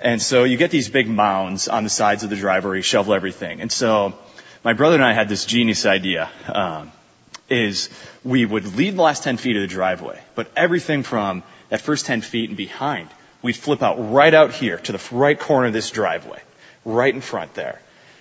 And 0.01 0.21
so 0.21 0.45
you 0.45 0.57
get 0.57 0.71
these 0.71 0.89
big 0.89 1.09
mounds 1.09 1.69
on 1.69 1.85
the 1.85 1.91
sides 1.91 2.25
of 2.25 2.31
the 2.31 2.37
driveway, 2.37 2.77
you 2.77 2.83
shovel 2.83 3.15
everything. 3.15 3.61
And 3.61 3.71
so 3.71 4.15
my 4.65 4.73
brother 4.73 4.95
and 4.95 5.05
I 5.05 5.13
had 5.13 5.29
this 5.29 5.45
genius 5.45 5.87
idea. 5.87 6.31
Um, 6.47 6.93
is 7.51 7.91
we 8.25 8.47
would 8.47 8.77
leave 8.77 8.97
the 8.97 9.03
last 9.03 9.25
10 9.25 9.37
feet 9.37 9.57
of 9.57 9.63
the 9.63 9.67
driveway, 9.67 10.19
but 10.35 10.51
everything 10.57 11.03
from 11.03 11.43
that 11.69 11.81
first 11.81 12.07
10 12.07 12.23
feet 12.23 12.49
and 12.49 12.57
behind, 12.57 13.09
we'd 13.43 13.57
flip 13.57 13.83
out 13.83 14.13
right 14.13 14.33
out 14.33 14.53
here 14.53 14.79
to 14.79 14.93
the 14.93 15.03
right 15.11 15.39
corner 15.39 15.67
of 15.67 15.73
this 15.73 15.91
driveway, 15.91 16.41
right 16.85 17.13
in 17.13 17.21
front 17.21 17.55
there. 17.55 17.81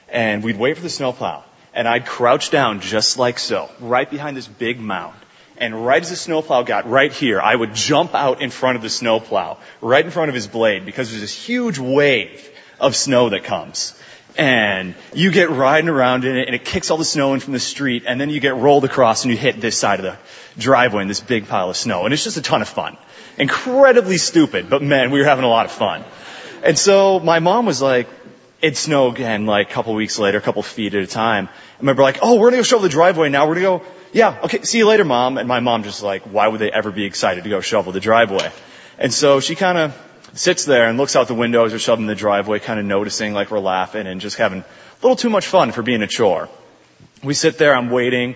And 0.10 0.44
we'd 0.44 0.58
wait 0.58 0.76
for 0.76 0.84
the 0.84 0.90
snowplow, 0.90 1.44
and 1.74 1.88
I'd 1.88 2.06
crouch 2.06 2.50
down 2.50 2.82
just 2.82 3.20
like 3.20 3.38
so, 3.38 3.70
right 3.80 4.10
behind 4.10 4.36
this 4.36 4.48
big 4.48 4.80
mound. 4.80 5.16
And 5.60 5.86
right 5.86 6.02
as 6.02 6.10
the 6.10 6.16
snowplow 6.16 6.64
got 6.64 6.90
right 6.90 7.12
here, 7.12 7.40
I 7.40 7.54
would 7.54 7.76
jump 7.76 8.16
out 8.16 8.42
in 8.42 8.50
front 8.50 8.78
of 8.78 8.82
the 8.82 8.90
snowplow, 8.90 9.58
right 9.82 10.04
in 10.04 10.10
front 10.10 10.30
of 10.30 10.36
his 10.36 10.48
blade, 10.48 10.86
because 10.86 11.10
there's 11.10 11.22
this 11.22 11.36
huge 11.36 11.78
wave 11.78 12.50
of 12.80 12.96
snow 12.96 13.30
that 13.30 13.44
comes 13.44 13.94
and 14.38 14.96
you 15.14 15.32
get 15.32 15.50
riding 15.50 15.90
around 15.90 16.24
in 16.24 16.38
it 16.38 16.48
and 16.48 16.56
it 16.56 16.64
kicks 16.64 16.92
all 16.92 16.98
the 16.98 17.06
snow 17.06 17.34
in 17.34 17.42
from 17.42 17.52
the 17.52 17.60
street 17.60 18.04
and 18.08 18.22
then 18.22 18.30
you 18.30 18.40
get 18.40 18.56
rolled 18.56 18.86
across 18.86 19.26
and 19.26 19.34
you 19.34 19.38
hit 19.38 19.60
this 19.60 19.78
side 19.78 20.00
of 20.00 20.06
the 20.06 20.18
driveway 20.58 21.02
in 21.02 21.10
this 21.10 21.20
big 21.20 21.48
pile 21.48 21.70
of 21.70 21.76
snow 21.76 22.06
and 22.06 22.14
it's 22.14 22.24
just 22.24 22.38
a 22.38 22.42
ton 22.42 22.62
of 22.62 22.70
fun. 22.70 22.98
Incredibly 23.38 24.18
stupid, 24.18 24.70
but 24.70 24.82
man, 24.82 25.12
we 25.12 25.20
were 25.20 25.26
having 25.26 25.44
a 25.44 25.50
lot 25.50 25.66
of 25.66 25.72
fun. 25.72 26.06
And 26.64 26.78
so 26.78 27.20
my 27.20 27.40
mom 27.40 27.66
was 27.66 27.82
like, 27.82 28.08
it 28.62 28.76
snowed 28.78 29.16
again 29.16 29.46
like 29.46 29.70
a 29.70 29.74
couple 29.74 29.94
weeks 29.94 30.20
later, 30.20 30.38
a 30.38 30.42
couple 30.42 30.62
feet 30.64 30.94
at 30.94 31.04
a 31.04 31.08
time. 31.08 31.50
And 31.78 31.86
my 31.86 31.94
brother 31.94 32.14
like, 32.14 32.20
oh, 32.22 32.36
we're 32.36 32.48
gonna 32.48 32.58
go 32.58 32.64
shovel 32.64 32.84
the 32.84 32.90
driveway 32.90 33.30
now. 33.30 33.48
We're 33.48 33.56
gonna 33.56 33.80
go, 33.80 33.86
yeah, 34.12 34.40
okay, 34.44 34.62
see 34.64 34.80
you 34.80 34.88
later, 34.88 35.06
mom. 35.06 35.38
And 35.38 35.48
my 35.48 35.60
mom 35.60 35.84
just 35.84 36.04
like, 36.04 36.24
why 36.24 36.48
would 36.48 36.60
they 36.60 36.72
ever 36.72 36.92
be 36.92 37.06
excited 37.06 37.44
to 37.44 37.50
go 37.50 37.62
shovel 37.62 37.92
the 37.92 38.00
driveway? 38.00 38.52
And 38.98 39.14
so 39.14 39.40
she 39.40 39.56
kind 39.56 39.78
of 39.78 39.98
sits 40.34 40.66
there 40.66 40.88
and 40.88 40.98
looks 40.98 41.16
out 41.16 41.28
the 41.28 41.36
window 41.36 41.66
as 41.66 41.72
we're 41.72 41.80
shoving 41.80 42.06
the 42.06 42.16
driveway, 42.16 42.60
kind 42.60 42.80
of 42.80 42.86
noticing 42.86 43.34
like 43.34 43.52
we're 43.52 43.60
laughing 43.60 44.08
and 44.08 44.22
just 44.22 44.38
having 44.38 44.60
a 44.60 44.66
little 45.02 45.16
too 45.16 45.30
much 45.30 45.48
fun 45.48 45.72
for 45.72 45.82
being 45.82 46.02
a 46.02 46.08
chore. 46.08 46.50
We 47.24 47.34
sit 47.34 47.58
there, 47.58 47.76
I'm 47.76 47.90
waiting 47.90 48.36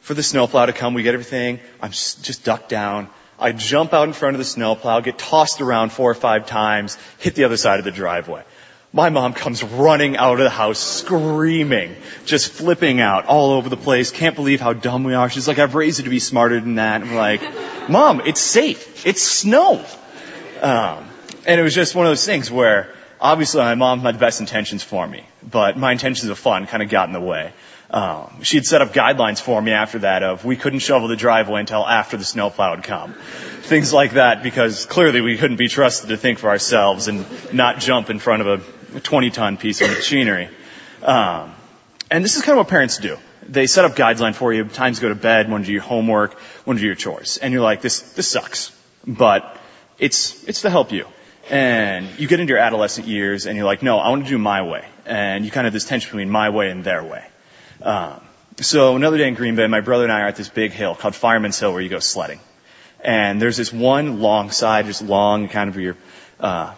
for 0.00 0.14
the 0.14 0.22
snowplow 0.22 0.66
to 0.66 0.72
come, 0.72 0.94
we 0.94 1.02
get 1.02 1.14
everything, 1.14 1.60
I'm 1.80 1.90
just 1.90 2.44
ducked 2.44 2.68
down. 2.68 3.08
I 3.38 3.52
jump 3.52 3.92
out 3.92 4.06
in 4.06 4.12
front 4.12 4.36
of 4.36 4.38
the 4.38 4.44
snowplow, 4.44 5.00
get 5.00 5.18
tossed 5.18 5.60
around 5.60 5.90
four 5.90 6.10
or 6.10 6.14
five 6.14 6.46
times, 6.46 6.96
hit 7.18 7.34
the 7.34 7.44
other 7.44 7.56
side 7.56 7.78
of 7.78 7.84
the 7.84 7.90
driveway. 7.90 8.44
My 8.94 9.10
mom 9.10 9.32
comes 9.34 9.60
running 9.64 10.16
out 10.16 10.34
of 10.34 10.44
the 10.44 10.50
house 10.50 10.78
screaming, 10.78 11.96
just 12.26 12.52
flipping 12.52 13.00
out 13.00 13.26
all 13.26 13.50
over 13.50 13.68
the 13.68 13.76
place. 13.76 14.12
Can't 14.12 14.36
believe 14.36 14.60
how 14.60 14.72
dumb 14.72 15.02
we 15.02 15.14
are. 15.14 15.28
She's 15.28 15.48
like, 15.48 15.58
I've 15.58 15.74
raised 15.74 15.98
you 15.98 16.04
to 16.04 16.10
be 16.10 16.20
smarter 16.20 16.60
than 16.60 16.76
that. 16.76 17.02
I'm 17.02 17.12
like, 17.16 17.42
Mom, 17.88 18.20
it's 18.24 18.40
safe. 18.40 19.04
It's 19.04 19.20
snow. 19.20 19.84
Um, 20.62 21.08
and 21.44 21.60
it 21.60 21.64
was 21.64 21.74
just 21.74 21.96
one 21.96 22.06
of 22.06 22.10
those 22.10 22.24
things 22.24 22.52
where 22.52 22.94
obviously 23.20 23.62
my 23.62 23.74
mom 23.74 23.98
had 23.98 24.14
the 24.14 24.18
best 24.20 24.38
intentions 24.38 24.84
for 24.84 25.04
me, 25.08 25.24
but 25.42 25.76
my 25.76 25.90
intentions 25.90 26.30
of 26.30 26.38
fun 26.38 26.68
kind 26.68 26.80
of 26.80 26.88
got 26.88 27.08
in 27.08 27.14
the 27.14 27.20
way. 27.20 27.52
Um, 27.90 28.42
she 28.42 28.58
had 28.58 28.64
set 28.64 28.80
up 28.80 28.92
guidelines 28.92 29.40
for 29.40 29.60
me 29.60 29.72
after 29.72 29.98
that 30.00 30.22
of 30.22 30.44
we 30.44 30.56
couldn't 30.56 30.78
shovel 30.78 31.08
the 31.08 31.16
driveway 31.16 31.60
until 31.60 31.84
after 31.84 32.16
the 32.16 32.24
snowplow 32.24 32.76
had 32.76 32.84
come. 32.84 33.14
Things 33.62 33.92
like 33.92 34.12
that 34.12 34.44
because 34.44 34.86
clearly 34.86 35.20
we 35.20 35.36
couldn't 35.36 35.56
be 35.56 35.68
trusted 35.68 36.10
to 36.10 36.16
think 36.16 36.38
for 36.38 36.48
ourselves 36.48 37.08
and 37.08 37.26
not 37.52 37.80
jump 37.80 38.08
in 38.08 38.20
front 38.20 38.42
of 38.42 38.46
a 38.46 38.73
20 39.00 39.30
ton 39.30 39.56
piece 39.56 39.80
of 39.80 39.90
machinery. 39.90 40.48
Um, 41.02 41.54
and 42.10 42.24
this 42.24 42.36
is 42.36 42.42
kind 42.42 42.58
of 42.58 42.64
what 42.64 42.68
parents 42.68 42.98
do. 42.98 43.18
They 43.46 43.66
set 43.66 43.84
up 43.84 43.96
guidelines 43.96 44.36
for 44.36 44.52
you, 44.52 44.64
times 44.64 44.98
to 44.98 45.02
go 45.02 45.08
to 45.08 45.14
bed, 45.14 45.50
when 45.50 45.62
to 45.62 45.66
do 45.66 45.72
your 45.72 45.82
homework, 45.82 46.34
when 46.64 46.76
to 46.76 46.80
do 46.80 46.86
your 46.86 46.94
chores. 46.94 47.36
And 47.36 47.52
you're 47.52 47.62
like, 47.62 47.82
this, 47.82 48.00
this 48.12 48.28
sucks. 48.28 48.72
But 49.06 49.58
it's, 49.98 50.44
it's 50.44 50.62
to 50.62 50.70
help 50.70 50.92
you. 50.92 51.06
And 51.50 52.08
you 52.18 52.26
get 52.26 52.40
into 52.40 52.52
your 52.52 52.60
adolescent 52.60 53.06
years 53.06 53.46
and 53.46 53.56
you're 53.56 53.66
like, 53.66 53.82
no, 53.82 53.98
I 53.98 54.08
want 54.08 54.24
to 54.24 54.30
do 54.30 54.38
my 54.38 54.62
way. 54.62 54.84
And 55.04 55.44
you 55.44 55.50
kind 55.50 55.66
of 55.66 55.72
have 55.72 55.74
this 55.74 55.84
tension 55.84 56.08
between 56.10 56.30
my 56.30 56.48
way 56.50 56.70
and 56.70 56.82
their 56.82 57.04
way. 57.04 57.24
Um, 57.82 58.20
so 58.60 58.96
another 58.96 59.18
day 59.18 59.28
in 59.28 59.34
Green 59.34 59.56
Bay, 59.56 59.66
my 59.66 59.80
brother 59.80 60.04
and 60.04 60.12
I 60.12 60.22
are 60.22 60.28
at 60.28 60.36
this 60.36 60.48
big 60.48 60.72
hill 60.72 60.94
called 60.94 61.14
Fireman's 61.14 61.58
Hill 61.58 61.72
where 61.72 61.82
you 61.82 61.90
go 61.90 61.98
sledding. 61.98 62.40
And 63.00 63.42
there's 63.42 63.58
this 63.58 63.72
one 63.72 64.20
long 64.20 64.50
side, 64.50 64.86
just 64.86 65.02
long, 65.02 65.48
kind 65.48 65.68
of 65.68 65.76
your, 65.76 65.96
uh, 66.40 66.74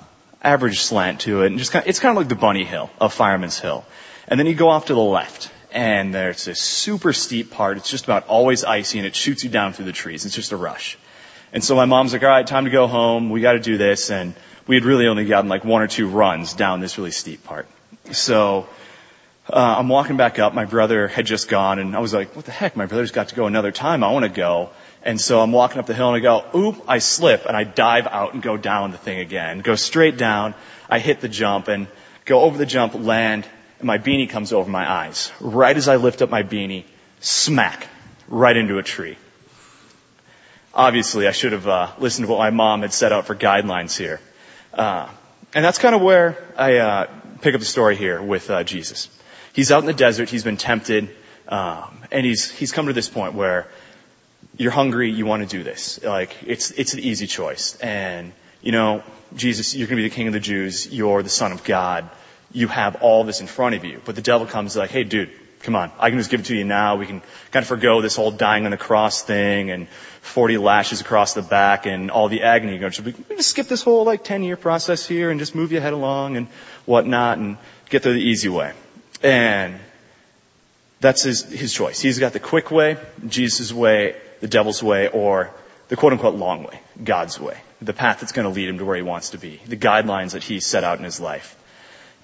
average 0.46 0.80
slant 0.80 1.20
to 1.22 1.42
it. 1.42 1.46
And 1.48 1.58
just 1.58 1.72
kind 1.72 1.84
of, 1.84 1.88
it's 1.88 1.98
kind 1.98 2.10
of 2.10 2.16
like 2.16 2.28
the 2.28 2.36
bunny 2.36 2.64
hill 2.64 2.90
of 3.00 3.12
Fireman's 3.12 3.58
Hill. 3.58 3.84
And 4.28 4.38
then 4.38 4.46
you 4.46 4.54
go 4.54 4.68
off 4.68 4.86
to 4.86 4.94
the 4.94 5.00
left 5.00 5.50
and 5.72 6.14
there's 6.14 6.44
this 6.44 6.60
super 6.60 7.12
steep 7.12 7.50
part. 7.50 7.76
It's 7.76 7.90
just 7.90 8.04
about 8.04 8.26
always 8.28 8.64
icy 8.64 8.98
and 8.98 9.06
it 9.06 9.14
shoots 9.14 9.44
you 9.44 9.50
down 9.50 9.72
through 9.72 9.86
the 9.86 9.92
trees. 9.92 10.24
It's 10.24 10.34
just 10.34 10.52
a 10.52 10.56
rush. 10.56 10.96
And 11.52 11.62
so 11.62 11.76
my 11.76 11.84
mom's 11.84 12.12
like, 12.12 12.22
all 12.22 12.28
right, 12.28 12.46
time 12.46 12.64
to 12.64 12.70
go 12.70 12.86
home. 12.86 13.30
We 13.30 13.40
got 13.40 13.52
to 13.52 13.60
do 13.60 13.76
this. 13.76 14.10
And 14.10 14.34
we 14.66 14.76
had 14.76 14.84
really 14.84 15.06
only 15.06 15.26
gotten 15.26 15.48
like 15.48 15.64
one 15.64 15.82
or 15.82 15.86
two 15.86 16.08
runs 16.08 16.54
down 16.54 16.80
this 16.80 16.98
really 16.98 17.12
steep 17.12 17.44
part. 17.44 17.66
So 18.12 18.68
uh, 19.48 19.76
I'm 19.78 19.88
walking 19.88 20.16
back 20.16 20.38
up. 20.38 20.54
My 20.54 20.64
brother 20.64 21.06
had 21.06 21.26
just 21.26 21.48
gone, 21.48 21.78
and 21.78 21.94
I 21.94 22.00
was 22.00 22.12
like, 22.12 22.34
"What 22.34 22.44
the 22.44 22.52
heck? 22.52 22.76
My 22.76 22.86
brother's 22.86 23.12
got 23.12 23.28
to 23.28 23.36
go 23.36 23.46
another 23.46 23.70
time. 23.70 24.02
I 24.02 24.10
want 24.10 24.24
to 24.24 24.28
go." 24.28 24.70
And 25.06 25.20
so 25.20 25.40
I'm 25.40 25.52
walking 25.52 25.78
up 25.78 25.86
the 25.86 25.94
hill, 25.94 26.12
and 26.12 26.16
I 26.16 26.20
go, 26.20 26.44
"Oop!" 26.52 26.82
I 26.88 26.98
slip, 26.98 27.46
and 27.46 27.56
I 27.56 27.62
dive 27.62 28.08
out 28.08 28.34
and 28.34 28.42
go 28.42 28.56
down 28.56 28.90
the 28.90 28.98
thing 28.98 29.20
again. 29.20 29.60
Go 29.60 29.76
straight 29.76 30.16
down. 30.16 30.52
I 30.90 30.98
hit 30.98 31.20
the 31.20 31.28
jump 31.28 31.68
and 31.68 31.86
go 32.24 32.40
over 32.40 32.58
the 32.58 32.66
jump, 32.66 32.92
land, 32.92 33.46
and 33.78 33.86
my 33.86 33.98
beanie 33.98 34.28
comes 34.28 34.52
over 34.52 34.68
my 34.68 34.90
eyes. 34.90 35.30
Right 35.38 35.76
as 35.76 35.86
I 35.86 35.94
lift 35.94 36.22
up 36.22 36.30
my 36.30 36.42
beanie, 36.42 36.82
smack, 37.20 37.86
right 38.26 38.56
into 38.56 38.78
a 38.78 38.82
tree. 38.82 39.16
Obviously, 40.74 41.28
I 41.28 41.30
should 41.30 41.52
have 41.52 41.68
uh, 41.68 41.92
listened 42.00 42.26
to 42.26 42.32
what 42.32 42.40
my 42.40 42.50
mom 42.50 42.82
had 42.82 42.92
set 42.92 43.12
out 43.12 43.26
for 43.28 43.36
guidelines 43.36 43.96
here. 43.96 44.20
Uh, 44.74 45.08
and 45.54 45.64
that's 45.64 45.78
kind 45.78 45.94
of 45.94 46.02
where 46.02 46.36
I 46.56 46.78
uh, 46.78 47.06
pick 47.42 47.54
up 47.54 47.60
the 47.60 47.64
story 47.66 47.94
here 47.94 48.20
with 48.20 48.50
uh, 48.50 48.64
Jesus. 48.64 49.08
He's 49.52 49.70
out 49.70 49.84
in 49.84 49.86
the 49.86 49.94
desert. 49.94 50.30
He's 50.30 50.42
been 50.42 50.56
tempted, 50.56 51.14
um, 51.46 51.96
and 52.10 52.26
he's 52.26 52.50
he's 52.50 52.72
come 52.72 52.86
to 52.88 52.92
this 52.92 53.08
point 53.08 53.34
where 53.34 53.68
you're 54.56 54.72
hungry. 54.72 55.10
You 55.10 55.26
want 55.26 55.42
to 55.42 55.48
do 55.48 55.62
this. 55.62 56.02
Like 56.02 56.36
it's 56.46 56.70
it's 56.72 56.94
an 56.94 57.00
easy 57.00 57.26
choice. 57.26 57.76
And 57.76 58.32
you 58.62 58.72
know, 58.72 59.02
Jesus, 59.34 59.74
you're 59.74 59.86
going 59.86 59.96
to 59.98 60.02
be 60.02 60.08
the 60.08 60.14
King 60.14 60.28
of 60.28 60.32
the 60.32 60.40
Jews. 60.40 60.92
You're 60.92 61.22
the 61.22 61.28
Son 61.28 61.52
of 61.52 61.64
God. 61.64 62.08
You 62.52 62.68
have 62.68 62.96
all 63.02 63.24
this 63.24 63.40
in 63.40 63.46
front 63.46 63.74
of 63.74 63.84
you. 63.84 64.00
But 64.04 64.14
the 64.14 64.22
devil 64.22 64.46
comes 64.46 64.76
like, 64.76 64.90
hey, 64.90 65.04
dude, 65.04 65.30
Come 65.66 65.74
on, 65.74 65.90
I 65.98 66.10
can 66.10 66.18
just 66.20 66.30
give 66.30 66.38
it 66.38 66.46
to 66.46 66.56
you 66.56 66.62
now. 66.62 66.94
We 66.94 67.06
can 67.06 67.20
kind 67.50 67.64
of 67.64 67.66
forego 67.66 68.00
this 68.00 68.14
whole 68.14 68.30
dying 68.30 68.66
on 68.66 68.70
the 68.70 68.76
cross 68.76 69.22
thing 69.22 69.72
and 69.72 69.88
40 70.20 70.58
lashes 70.58 71.00
across 71.00 71.34
the 71.34 71.42
back 71.42 71.86
and 71.86 72.08
all 72.08 72.28
the 72.28 72.44
agony. 72.44 72.78
Should 72.90 73.04
we 73.04 73.36
just 73.36 73.50
skip 73.50 73.66
this 73.66 73.82
whole 73.82 74.04
like 74.04 74.22
10 74.22 74.44
year 74.44 74.56
process 74.56 75.04
here 75.04 75.28
and 75.28 75.40
just 75.40 75.56
move 75.56 75.72
you 75.72 75.80
head 75.80 75.92
along 75.92 76.36
and 76.36 76.46
whatnot 76.84 77.38
and 77.38 77.56
get 77.90 78.04
there 78.04 78.12
the 78.12 78.20
easy 78.20 78.48
way. 78.48 78.74
And 79.24 79.80
that's 81.00 81.24
his, 81.24 81.42
his 81.42 81.72
choice. 81.72 82.00
He's 82.00 82.20
got 82.20 82.32
the 82.32 82.38
quick 82.38 82.70
way, 82.70 82.96
Jesus' 83.26 83.72
way, 83.72 84.14
the 84.40 84.48
devil's 84.48 84.82
way, 84.82 85.08
or 85.08 85.50
the 85.88 85.96
quote 85.96 86.12
unquote 86.12 86.34
long 86.34 86.64
way, 86.64 86.80
God's 87.02 87.38
way. 87.38 87.58
The 87.82 87.92
path 87.92 88.20
that's 88.20 88.32
going 88.32 88.46
to 88.46 88.54
lead 88.54 88.68
him 88.68 88.78
to 88.78 88.84
where 88.84 88.96
he 88.96 89.02
wants 89.02 89.30
to 89.30 89.38
be. 89.38 89.60
The 89.66 89.76
guidelines 89.76 90.32
that 90.32 90.42
he 90.42 90.60
set 90.60 90.84
out 90.84 90.98
in 90.98 91.04
his 91.04 91.20
life. 91.20 91.56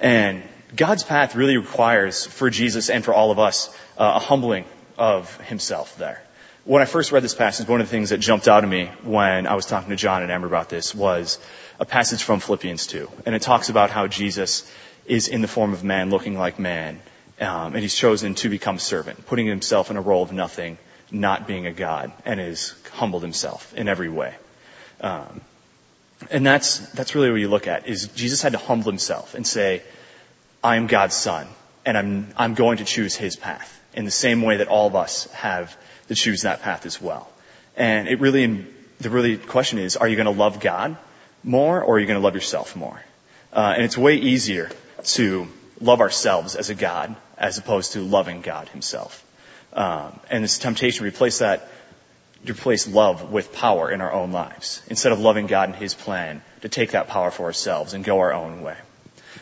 And 0.00 0.42
God's 0.74 1.04
path 1.04 1.34
really 1.34 1.58
requires 1.58 2.24
for 2.24 2.50
Jesus 2.50 2.90
and 2.90 3.04
for 3.04 3.12
all 3.12 3.30
of 3.30 3.38
us 3.38 3.68
uh, 3.98 4.12
a 4.16 4.18
humbling 4.18 4.64
of 4.96 5.38
himself 5.42 5.96
there. 5.98 6.22
When 6.64 6.80
I 6.80 6.84
first 6.86 7.12
read 7.12 7.22
this 7.22 7.34
passage, 7.34 7.68
one 7.68 7.80
of 7.80 7.88
the 7.88 7.90
things 7.90 8.10
that 8.10 8.18
jumped 8.18 8.46
out 8.46 8.62
at 8.62 8.70
me 8.70 8.86
when 9.02 9.46
I 9.46 9.54
was 9.54 9.66
talking 9.66 9.90
to 9.90 9.96
John 9.96 10.22
and 10.22 10.30
Amber 10.30 10.46
about 10.46 10.68
this 10.68 10.94
was 10.94 11.38
a 11.80 11.84
passage 11.84 12.22
from 12.22 12.40
Philippians 12.40 12.86
2. 12.86 13.10
And 13.26 13.34
it 13.34 13.42
talks 13.42 13.68
about 13.68 13.90
how 13.90 14.06
Jesus 14.06 14.70
is 15.04 15.28
in 15.28 15.42
the 15.42 15.48
form 15.48 15.72
of 15.72 15.82
man, 15.82 16.10
looking 16.10 16.38
like 16.38 16.58
man, 16.58 17.00
um, 17.40 17.74
and 17.74 17.78
he's 17.78 17.96
chosen 17.96 18.36
to 18.36 18.48
become 18.48 18.78
servant, 18.78 19.26
putting 19.26 19.46
himself 19.46 19.90
in 19.90 19.96
a 19.96 20.00
role 20.00 20.22
of 20.22 20.32
nothing, 20.32 20.78
not 21.12 21.46
being 21.46 21.66
a 21.66 21.72
God, 21.72 22.10
and 22.24 22.40
has 22.40 22.74
humbled 22.92 23.22
himself 23.22 23.74
in 23.74 23.88
every 23.88 24.08
way. 24.08 24.34
Um, 25.00 25.42
and 26.30 26.46
that's, 26.46 26.78
that's 26.92 27.14
really 27.14 27.30
what 27.30 27.40
you 27.40 27.48
look 27.48 27.66
at, 27.66 27.86
is 27.86 28.08
Jesus 28.08 28.42
had 28.42 28.52
to 28.52 28.58
humble 28.58 28.90
himself 28.90 29.34
and 29.34 29.46
say, 29.46 29.82
I 30.64 30.76
am 30.76 30.86
God's 30.86 31.14
son, 31.14 31.46
and 31.84 31.98
I'm, 31.98 32.32
I'm 32.36 32.54
going 32.54 32.78
to 32.78 32.84
choose 32.84 33.14
his 33.14 33.36
path 33.36 33.80
in 33.94 34.04
the 34.04 34.10
same 34.10 34.42
way 34.42 34.58
that 34.58 34.68
all 34.68 34.86
of 34.86 34.96
us 34.96 35.30
have 35.32 35.76
to 36.08 36.14
choose 36.14 36.42
that 36.42 36.62
path 36.62 36.86
as 36.86 37.00
well. 37.00 37.28
And 37.76 38.08
it 38.08 38.20
really, 38.20 38.64
the 39.00 39.10
really 39.10 39.36
question 39.36 39.78
is, 39.78 39.96
are 39.96 40.08
you 40.08 40.16
going 40.16 40.26
to 40.26 40.30
love 40.30 40.60
God 40.60 40.96
more 41.42 41.82
or 41.82 41.96
are 41.96 41.98
you 41.98 42.06
going 42.06 42.18
to 42.18 42.24
love 42.24 42.34
yourself 42.34 42.76
more? 42.76 43.02
Uh, 43.52 43.72
and 43.74 43.84
it's 43.84 43.98
way 43.98 44.16
easier 44.16 44.70
to 45.04 45.48
love 45.80 46.00
ourselves 46.00 46.54
as 46.56 46.70
a 46.70 46.74
God 46.74 47.14
as 47.36 47.58
opposed 47.58 47.92
to 47.92 48.00
loving 48.00 48.40
God 48.40 48.68
himself. 48.68 49.24
Um, 49.72 50.18
and 50.30 50.44
this 50.44 50.58
temptation 50.58 50.98
to 50.98 51.04
replace 51.04 51.38
that, 51.38 51.68
to 52.46 52.52
replace 52.52 52.86
love 52.86 53.30
with 53.30 53.52
power 53.52 53.90
in 53.90 54.00
our 54.00 54.12
own 54.12 54.32
lives. 54.32 54.82
Instead 54.88 55.12
of 55.12 55.20
loving 55.20 55.46
God 55.46 55.70
and 55.70 55.76
his 55.76 55.94
plan, 55.94 56.42
to 56.60 56.68
take 56.68 56.92
that 56.92 57.08
power 57.08 57.30
for 57.30 57.44
ourselves 57.44 57.94
and 57.94 58.04
go 58.04 58.20
our 58.20 58.32
own 58.32 58.62
way. 58.62 58.76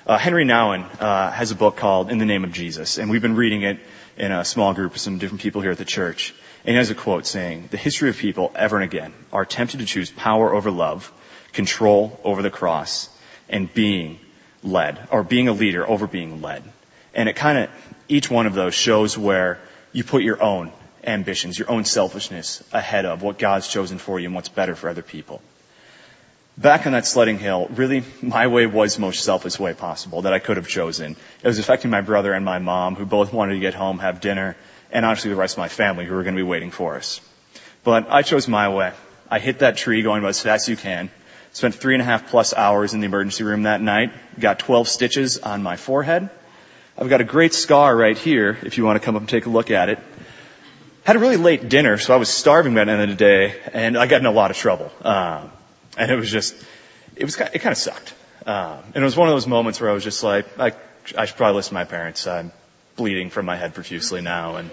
Uh, 0.06 0.16
Henri 0.16 0.44
Nouwen 0.44 0.84
uh, 1.00 1.30
has 1.30 1.50
a 1.50 1.54
book 1.54 1.76
called 1.76 2.10
In 2.10 2.18
the 2.18 2.25
Name 2.25 2.44
of 2.44 2.52
Jesus, 2.52 2.99
and 2.99 3.10
we've 3.10 3.22
been 3.22 3.37
reading 3.37 3.62
it 3.62 3.78
in 4.16 4.32
a 4.32 4.44
small 4.44 4.72
group 4.72 4.92
with 4.92 5.00
some 5.00 5.18
different 5.18 5.42
people 5.42 5.60
here 5.60 5.70
at 5.70 5.78
the 5.78 5.84
church. 5.84 6.34
And 6.64 6.72
he 6.72 6.76
has 6.76 6.90
a 6.90 6.94
quote 6.94 7.26
saying, 7.26 7.68
The 7.70 7.76
history 7.76 8.08
of 8.10 8.16
people, 8.16 8.52
ever 8.54 8.76
and 8.76 8.84
again, 8.84 9.12
are 9.32 9.44
tempted 9.44 9.80
to 9.80 9.87
choose 9.87 10.10
power 10.10 10.54
over 10.54 10.70
love, 10.70 11.12
control 11.52 12.18
over 12.25 12.42
the 12.42 12.50
cross, 12.50 13.08
and 13.49 13.72
being 13.72 14.18
led, 14.62 15.08
or 15.10 15.22
being 15.22 15.49
a 15.49 15.52
leader 15.52 15.88
over 15.88 16.06
being 16.06 16.40
led. 16.42 16.62
And 17.14 17.28
it 17.28 17.37
kind 17.37 17.58
of 17.58 17.70
each 18.08 18.30
one 18.30 18.46
of 18.46 18.54
those 18.54 18.75
shows 18.75 19.16
where 19.16 19.58
you 19.92 20.04
put 20.04 20.23
your 20.23 20.42
own 20.42 20.73
ambitions, 21.04 21.59
your 21.59 21.70
own 21.70 21.85
selfishness 21.85 22.62
ahead 22.73 23.06
of 23.06 23.23
what 23.23 23.38
God's 23.38 23.68
chosen 23.68 23.99
for 23.99 24.20
you 24.20 24.26
and 24.26 24.35
what's 24.35 24.49
better 24.49 24.75
for 24.75 24.88
other 24.88 25.02
people. 25.02 25.40
Back 26.59 26.87
on 26.87 26.92
that 26.92 27.06
sledding 27.06 27.38
hill, 27.38 27.68
really, 27.70 28.04
my 28.20 28.49
way 28.49 28.66
was 28.66 28.94
the 28.94 29.00
most 29.00 29.25
selfish 29.25 29.59
way 29.59 29.73
possible 29.73 30.23
that 30.23 30.32
I 30.32 30.40
could 30.40 30.59
have 30.59 30.68
chosen. 30.68 31.16
It 31.42 31.47
was 31.47 31.59
affecting 31.59 31.90
my 31.90 32.02
brother 32.02 32.35
and 32.35 32.44
my 32.44 32.59
mom, 32.59 32.97
who 32.97 33.06
both 33.06 33.32
wanted 33.32 33.54
to 33.54 33.61
get 33.61 33.73
home, 33.73 33.99
have 34.00 34.20
dinner, 34.20 34.56
and 34.92 35.06
honestly 35.06 35.30
the 35.30 35.37
rest 35.37 35.54
of 35.54 35.59
my 35.59 35.68
family 35.68 36.04
who 36.04 36.14
were 36.14 36.23
going 36.23 36.35
to 36.35 36.38
be 36.38 36.47
waiting 36.47 36.70
for 36.70 36.97
us. 36.97 37.20
But 37.82 38.11
I 38.11 38.23
chose 38.23 38.47
my 38.47 38.68
way. 38.68 38.92
I 39.30 39.38
hit 39.38 39.61
that 39.61 39.76
tree 39.76 40.02
going 40.02 40.18
about 40.18 40.30
as 40.30 40.40
fast 40.40 40.64
as 40.64 40.68
you 40.68 40.76
can. 40.76 41.11
Spent 41.52 41.75
three 41.75 41.94
and 41.94 42.02
a 42.02 42.04
half 42.04 42.28
plus 42.28 42.52
hours 42.52 42.94
in 42.94 43.00
the 43.00 43.06
emergency 43.06 43.42
room 43.42 43.62
that 43.62 43.80
night. 43.80 44.12
Got 44.38 44.59
12 44.59 44.87
stitches 44.87 45.38
on 45.38 45.62
my 45.62 45.76
forehead. 45.76 46.28
I've 46.99 47.09
got 47.09 47.20
a 47.20 47.25
great 47.25 47.54
scar 47.54 47.97
right 47.97 48.16
here 48.16 48.59
if 48.62 48.76
you 48.76 48.85
want 48.85 49.00
to 49.00 49.04
come 49.04 49.16
up 49.16 49.23
and 49.23 49.28
take 49.28 49.47
a 49.47 49.50
look 49.50 49.70
at 49.70 49.88
it. 49.88 49.99
Had 51.04 51.16
a 51.16 51.18
really 51.18 51.37
late 51.37 51.68
dinner, 51.68 51.97
so 51.99 52.12
I 52.14 52.18
was 52.18 52.28
starving 52.28 52.75
by 52.75 52.85
the 52.85 52.92
end 52.92 53.02
of 53.02 53.09
the 53.09 53.14
day, 53.14 53.54
and 53.73 53.97
I 53.97 54.06
got 54.06 54.20
in 54.20 54.26
a 54.26 54.30
lot 54.30 54.50
of 54.50 54.56
trouble. 54.56 54.92
Um, 55.02 55.50
and 55.97 56.11
it 56.11 56.16
was 56.16 56.30
just, 56.30 56.54
it 57.16 57.25
was, 57.25 57.38
it 57.38 57.59
kind 57.61 57.73
of 57.73 57.78
sucked. 57.78 58.14
Um, 58.47 58.78
and 58.94 58.97
it 58.97 59.02
was 59.02 59.16
one 59.16 59.28
of 59.28 59.35
those 59.35 59.47
moments 59.47 59.80
where 59.80 59.90
I 59.90 59.92
was 59.92 60.04
just 60.04 60.23
like, 60.23 60.59
I, 60.59 60.73
I 61.16 61.25
should 61.25 61.37
probably 61.37 61.56
listen 61.56 61.70
to 61.70 61.75
my 61.75 61.85
parents. 61.85 62.26
I'm 62.26 62.52
bleeding 62.97 63.30
from 63.30 63.47
my 63.47 63.56
head 63.56 63.75
profusely 63.75 64.20
now, 64.20 64.56
and 64.56 64.70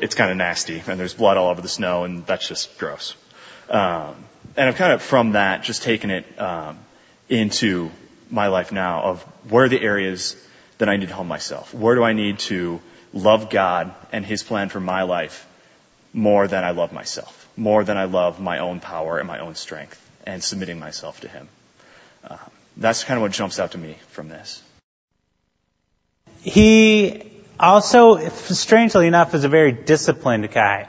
it's 0.00 0.14
kind 0.14 0.30
of 0.30 0.36
nasty, 0.36 0.82
and 0.86 0.98
there's 0.98 1.14
blood 1.14 1.36
all 1.36 1.48
over 1.48 1.60
the 1.60 1.68
snow, 1.68 2.04
and 2.04 2.24
that's 2.26 2.46
just 2.46 2.78
gross. 2.78 3.16
Um, 3.68 4.14
and 4.56 4.68
I've 4.68 4.76
kind 4.76 4.92
of 4.92 5.02
from 5.02 5.32
that 5.32 5.64
just 5.64 5.82
taken 5.82 6.10
it 6.10 6.40
um, 6.40 6.78
into 7.28 7.90
my 8.30 8.46
life 8.46 8.70
now 8.70 9.02
of 9.02 9.22
where 9.50 9.68
the 9.68 9.80
areas 9.80 10.36
that 10.78 10.88
I 10.88 10.96
need 10.96 11.08
to 11.08 11.14
home 11.14 11.28
myself? 11.28 11.72
Where 11.74 11.94
do 11.94 12.02
I 12.02 12.12
need 12.12 12.38
to 12.50 12.80
love 13.12 13.50
God 13.50 13.94
and 14.12 14.24
His 14.24 14.42
plan 14.42 14.68
for 14.68 14.80
my 14.80 15.02
life 15.02 15.46
more 16.12 16.46
than 16.46 16.64
I 16.64 16.70
love 16.70 16.92
myself, 16.92 17.48
more 17.56 17.84
than 17.84 17.96
I 17.96 18.04
love 18.04 18.40
my 18.40 18.58
own 18.58 18.80
power 18.80 19.18
and 19.18 19.26
my 19.26 19.38
own 19.38 19.54
strength, 19.54 20.00
and 20.26 20.42
submitting 20.42 20.78
myself 20.78 21.20
to 21.20 21.28
Him? 21.28 21.48
Uh, 22.22 22.38
that's 22.76 23.04
kind 23.04 23.18
of 23.18 23.22
what 23.22 23.32
jumps 23.32 23.58
out 23.60 23.72
to 23.72 23.78
me 23.78 23.96
from 24.08 24.28
this. 24.28 24.62
He 26.40 27.30
also, 27.58 28.28
strangely 28.28 29.06
enough, 29.06 29.34
is 29.34 29.44
a 29.44 29.48
very 29.48 29.72
disciplined 29.72 30.50
guy. 30.50 30.88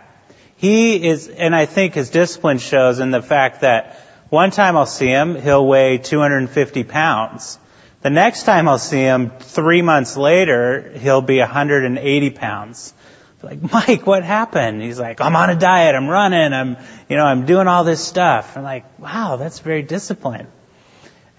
He 0.58 1.08
is, 1.08 1.28
and 1.28 1.56
I 1.56 1.66
think 1.66 1.94
his 1.94 2.10
discipline 2.10 2.58
shows 2.58 3.00
in 3.00 3.12
the 3.12 3.22
fact 3.22 3.62
that 3.62 4.00
one 4.30 4.52
time 4.52 4.76
I'll 4.76 4.86
see 4.86 5.08
him, 5.08 5.40
he'll 5.40 5.66
weigh 5.66 5.98
250 5.98 6.84
pounds. 6.86 7.60
The 8.06 8.12
next 8.12 8.44
time 8.44 8.70
I'll 8.70 8.78
see 8.78 9.00
him, 9.00 9.32
three 9.40 9.82
months 9.82 10.16
later, 10.16 10.92
he'll 10.96 11.24
be 11.24 11.40
180 11.40 12.30
pounds. 12.30 12.94
Like, 13.42 13.72
Mike, 13.74 14.06
what 14.06 14.24
happened? 14.24 14.80
He's 14.84 15.00
like, 15.00 15.22
I'm 15.22 15.36
on 15.36 15.50
a 15.50 15.56
diet, 15.56 15.96
I'm 15.96 16.08
running, 16.08 16.54
I'm, 16.54 16.78
you 17.10 17.18
know, 17.18 17.26
I'm 17.26 17.48
doing 17.48 17.68
all 17.68 17.84
this 17.84 18.06
stuff. 18.06 18.58
I'm 18.58 18.64
like, 18.64 19.00
wow, 19.00 19.38
that's 19.38 19.58
very 19.58 19.82
disciplined. 19.82 20.50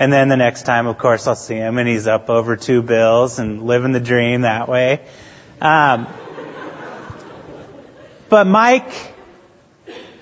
And 0.00 0.12
then 0.12 0.28
the 0.28 0.36
next 0.36 0.64
time, 0.64 0.88
of 0.88 0.98
course, 0.98 1.28
I'll 1.28 1.36
see 1.36 1.54
him 1.54 1.78
and 1.78 1.88
he's 1.88 2.08
up 2.08 2.30
over 2.30 2.56
two 2.56 2.82
bills 2.82 3.38
and 3.38 3.62
living 3.62 3.92
the 3.92 4.00
dream 4.00 4.40
that 4.40 4.68
way. 4.68 5.06
Um, 5.60 6.08
but 8.28 8.48
Mike, 8.48 9.14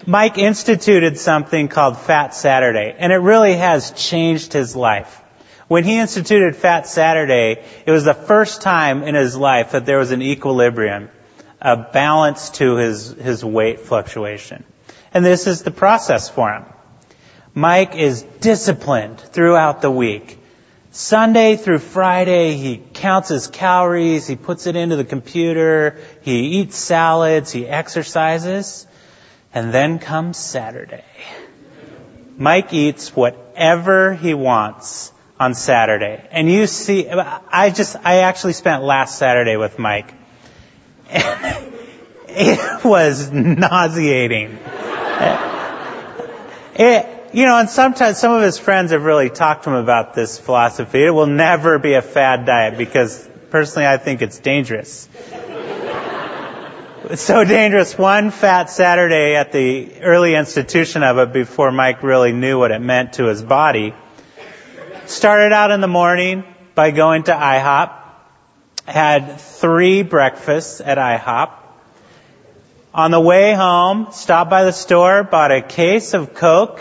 Mike 0.06 0.36
instituted 0.36 1.16
something 1.18 1.68
called 1.68 1.96
Fat 1.96 2.34
Saturday, 2.34 2.94
and 2.98 3.14
it 3.14 3.20
really 3.20 3.54
has 3.54 3.92
changed 3.92 4.52
his 4.52 4.76
life. 4.76 5.22
When 5.66 5.84
he 5.84 5.98
instituted 5.98 6.56
Fat 6.56 6.86
Saturday, 6.86 7.62
it 7.86 7.90
was 7.90 8.04
the 8.04 8.14
first 8.14 8.60
time 8.60 9.02
in 9.02 9.14
his 9.14 9.34
life 9.36 9.72
that 9.72 9.86
there 9.86 9.98
was 9.98 10.10
an 10.10 10.20
equilibrium, 10.20 11.08
a 11.60 11.76
balance 11.76 12.50
to 12.50 12.76
his, 12.76 13.08
his 13.12 13.42
weight 13.42 13.80
fluctuation. 13.80 14.64
And 15.14 15.24
this 15.24 15.46
is 15.46 15.62
the 15.62 15.70
process 15.70 16.28
for 16.28 16.52
him. 16.52 16.64
Mike 17.54 17.94
is 17.94 18.22
disciplined 18.40 19.20
throughout 19.20 19.80
the 19.80 19.90
week. 19.90 20.38
Sunday 20.90 21.56
through 21.56 21.78
Friday, 21.78 22.56
he 22.56 22.82
counts 22.92 23.30
his 23.30 23.46
calories, 23.46 24.26
he 24.26 24.36
puts 24.36 24.66
it 24.66 24.76
into 24.76 24.96
the 24.96 25.04
computer, 25.04 25.98
he 26.22 26.60
eats 26.60 26.76
salads, 26.76 27.50
he 27.50 27.66
exercises, 27.66 28.86
and 29.54 29.72
then 29.72 29.98
comes 29.98 30.36
Saturday. 30.36 31.04
Mike 32.36 32.72
eats 32.72 33.16
whatever 33.16 34.14
he 34.14 34.34
wants 34.34 35.12
on 35.38 35.54
Saturday. 35.54 36.26
And 36.30 36.50
you 36.50 36.66
see, 36.66 37.08
I 37.08 37.70
just, 37.70 37.96
I 38.04 38.18
actually 38.18 38.52
spent 38.52 38.82
last 38.82 39.18
Saturday 39.18 39.56
with 39.56 39.78
Mike. 39.78 40.12
And 41.08 41.74
it 42.28 42.84
was 42.84 43.30
nauseating. 43.30 44.58
It, 46.76 47.06
you 47.32 47.46
know, 47.46 47.56
and 47.58 47.70
sometimes 47.70 48.18
some 48.18 48.32
of 48.32 48.42
his 48.42 48.58
friends 48.58 48.90
have 48.90 49.04
really 49.04 49.30
talked 49.30 49.64
to 49.64 49.70
him 49.70 49.76
about 49.76 50.14
this 50.14 50.38
philosophy. 50.38 51.04
It 51.04 51.10
will 51.10 51.26
never 51.26 51.78
be 51.78 51.94
a 51.94 52.02
fad 52.02 52.46
diet 52.46 52.76
because 52.76 53.28
personally 53.50 53.86
I 53.86 53.96
think 53.96 54.22
it's 54.22 54.40
dangerous. 54.40 55.08
it's 57.04 57.22
so 57.22 57.44
dangerous. 57.44 57.96
One 57.96 58.32
fat 58.32 58.70
Saturday 58.70 59.36
at 59.36 59.52
the 59.52 60.00
early 60.02 60.34
institution 60.34 61.04
of 61.04 61.18
it 61.18 61.32
before 61.32 61.70
Mike 61.70 62.02
really 62.02 62.32
knew 62.32 62.58
what 62.58 62.72
it 62.72 62.80
meant 62.80 63.14
to 63.14 63.26
his 63.26 63.40
body. 63.40 63.94
Started 65.06 65.52
out 65.52 65.70
in 65.70 65.82
the 65.82 65.88
morning 65.88 66.44
by 66.74 66.90
going 66.90 67.24
to 67.24 67.32
IHOP. 67.32 67.92
Had 68.86 69.38
three 69.38 70.02
breakfasts 70.02 70.80
at 70.80 70.96
IHOP. 70.96 71.50
On 72.94 73.10
the 73.10 73.20
way 73.20 73.52
home, 73.52 74.08
stopped 74.12 74.48
by 74.48 74.64
the 74.64 74.72
store, 74.72 75.22
bought 75.22 75.52
a 75.52 75.60
case 75.60 76.14
of 76.14 76.32
Coke 76.32 76.80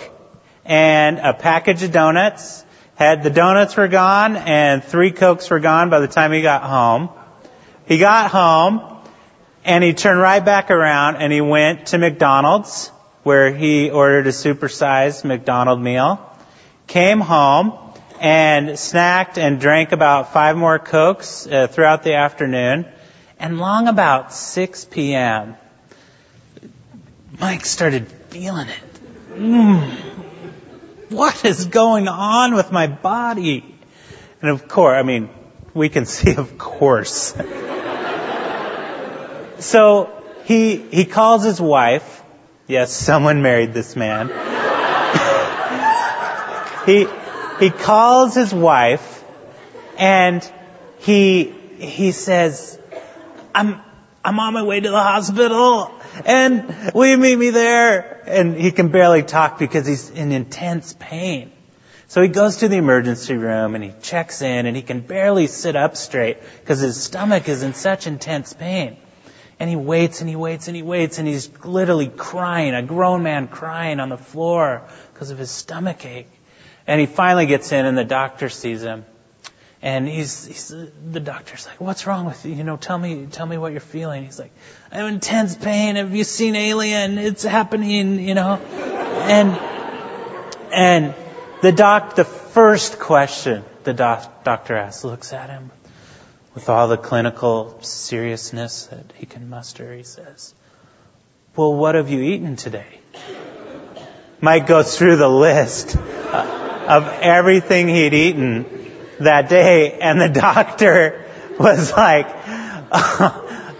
and 0.64 1.20
a 1.20 1.34
package 1.34 1.84
of 1.84 1.92
donuts. 1.92 2.64
Had 2.96 3.24
the 3.24 3.30
donuts 3.30 3.76
were 3.76 3.90
gone 3.90 4.38
and 4.38 4.82
three 4.82 5.12
cokes 5.12 5.50
were 5.50 5.60
gone 5.60 5.90
by 5.90 6.00
the 6.00 6.08
time 6.08 6.32
he 6.32 6.42
got 6.42 6.64
home. 6.64 7.10
He 7.88 7.98
got 7.98 8.32
home 8.32 9.00
and 9.66 9.84
he 9.84 9.94
turned 9.94 10.20
right 10.20 10.44
back 10.44 10.72
around 10.72 11.18
and 11.18 11.34
he 11.34 11.42
went 11.42 11.88
to 11.88 11.98
McDonald's 11.98 12.90
where 13.24 13.54
he 13.54 13.90
ordered 13.90 14.28
a 14.28 14.32
supersized 14.32 15.26
McDonald 15.26 15.82
meal. 15.82 16.30
Came 16.88 17.20
home 17.20 17.83
and 18.24 18.70
snacked 18.70 19.38
and 19.38 19.62
drank 19.62 19.92
about 19.92 20.34
five 20.34 20.58
more 20.58 20.80
cokes 20.80 21.46
uh, 21.46 21.68
throughout 21.68 22.02
the 22.02 22.16
afternoon. 22.16 22.88
And 23.38 23.60
long 23.60 23.88
about 23.88 24.34
6 24.34 24.86
p.m., 24.86 25.58
Mike 27.40 27.66
started 27.66 28.08
feeling 28.08 28.70
it. 28.70 29.38
Mm 29.38 30.14
what 31.14 31.46
is 31.46 31.66
going 31.66 32.08
on 32.08 32.56
with 32.56 32.72
my 32.72 32.88
body? 32.88 33.64
And 34.42 34.50
of 34.50 34.68
course, 34.68 34.98
I 34.98 35.04
mean, 35.04 35.30
we 35.74 35.90
can 35.90 36.06
see, 36.06 36.36
of 36.36 36.58
course. 36.58 37.34
so 39.60 40.24
he, 40.46 40.78
he 40.78 41.06
calls 41.06 41.44
his 41.44 41.62
wife. 41.62 42.24
Yes, 42.68 42.92
someone 42.92 43.42
married 43.42 43.74
this 43.74 43.96
man. 43.96 44.28
he, 46.86 47.08
he 47.64 47.70
calls 47.70 48.36
his 48.36 48.54
wife 48.54 49.24
and 49.98 50.50
he, 51.00 51.46
he 51.78 52.12
says, 52.12 52.80
I'm, 53.56 53.82
I'm 54.24 54.40
on 54.40 54.54
my 54.54 54.64
way 54.64 54.80
to 54.80 54.90
the 54.90 55.02
hospital 55.02 55.92
and 56.26 56.92
will 56.94 57.08
you 57.08 57.18
meet 57.18 57.36
me 57.36 57.50
there? 57.50 58.22
And 58.26 58.56
he 58.56 58.72
can 58.72 58.90
barely 58.90 59.24
talk 59.24 59.60
because 59.60 59.86
he's 59.86 60.10
in 60.10 60.32
intense 60.32 60.96
pain. 61.00 61.52
So 62.08 62.22
he 62.22 62.28
goes 62.28 62.58
to 62.58 62.68
the 62.68 62.78
emergency 62.78 63.36
room 63.36 63.76
and 63.76 63.84
he 63.84 63.94
checks 64.02 64.42
in 64.42 64.66
and 64.66 64.76
he 64.76 64.84
can 64.84 65.00
barely 65.00 65.48
sit 65.48 65.76
up 65.76 65.96
straight 65.96 66.38
because 66.60 66.80
his 66.80 67.02
stomach 67.02 67.50
is 67.50 67.64
in 67.64 67.74
such 67.74 68.08
intense 68.08 68.54
pain. 68.54 68.98
And 69.60 69.70
he 69.70 69.76
waits 69.76 70.20
and 70.20 70.30
he 70.30 70.36
waits 70.36 70.68
and 70.68 70.76
he 70.76 70.84
waits 70.84 71.18
and 71.20 71.28
he's 71.28 71.50
literally 71.64 72.10
crying, 72.10 72.74
a 72.74 72.84
grown 72.84 73.24
man 73.24 73.48
crying 73.48 74.00
on 74.00 74.10
the 74.10 74.18
floor 74.18 74.84
because 75.14 75.32
of 75.32 75.38
his 75.38 75.50
stomach 75.50 76.06
ache. 76.06 76.30
And 76.86 77.00
he 77.00 77.06
finally 77.06 77.46
gets 77.46 77.72
in 77.72 77.86
and 77.86 77.98
the 77.98 78.04
doctor 78.04 78.50
sees 78.50 78.82
him 78.82 79.06
and 79.84 80.08
he's, 80.08 80.46
he's, 80.46 80.70
the 80.70 81.20
doctor's 81.20 81.68
like, 81.68 81.82
what's 81.82 82.08
wrong 82.08 82.26
with 82.26 82.46
you? 82.46 82.54
You 82.54 82.64
know, 82.64 82.78
tell 82.78 82.98
me, 82.98 83.28
tell 83.30 83.46
me 83.46 83.58
what 83.58 83.74
you're 83.74 83.82
feeling. 83.82 84.24
He's 84.24 84.40
like, 84.40 84.54
I 84.90 85.00
have 85.00 85.10
intense 85.10 85.56
pain. 85.58 85.98
Have 85.98 86.16
you 86.16 86.24
seen 86.24 86.56
Alien? 86.56 87.18
It's 87.18 87.44
happening, 87.44 88.18
you 88.22 88.34
know? 88.34 88.56
And, 88.56 89.52
and 90.72 91.14
the 91.62 91.74
doc, 91.74 92.16
the 92.16 92.24
first 92.24 92.98
question 92.98 93.66
the 93.84 93.94
doc, 93.94 94.46
doctor 94.46 94.78
asks 94.78 95.04
looks 95.04 95.34
at 95.34 95.50
him 95.50 95.70
with 96.56 96.70
all 96.70 96.88
the 96.88 96.98
clinical 96.98 97.78
seriousness 97.82 98.86
that 98.86 99.12
he 99.16 99.26
can 99.26 99.50
muster. 99.50 99.94
He 99.94 100.04
says, 100.04 100.54
well, 101.58 101.74
what 101.76 101.96
have 101.96 102.10
you 102.10 102.22
eaten 102.22 102.56
today? 102.56 103.02
Mike 104.40 104.66
goes 104.66 104.98
through 104.98 105.18
the 105.18 105.28
list 105.28 105.98
of 106.88 107.08
everything 107.08 107.88
he'd 107.88 108.14
eaten 108.14 108.66
that 109.20 109.50
day, 109.50 110.00
and 110.00 110.20
the 110.20 110.30
doctor 110.42 111.26
was 111.60 111.92
like, 111.92 112.28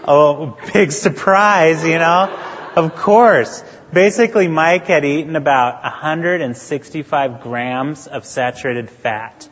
oh, 0.06 0.58
big 0.72 0.92
surprise, 0.92 1.84
you 1.84 1.98
know? 1.98 2.36
Of 2.76 2.96
course. 2.96 3.62
Basically, 3.92 4.48
Mike 4.48 4.86
had 4.86 5.04
eaten 5.04 5.36
about 5.36 5.82
165 5.84 7.42
grams 7.42 8.06
of 8.08 8.24
saturated 8.24 8.90
fat. 8.90 9.48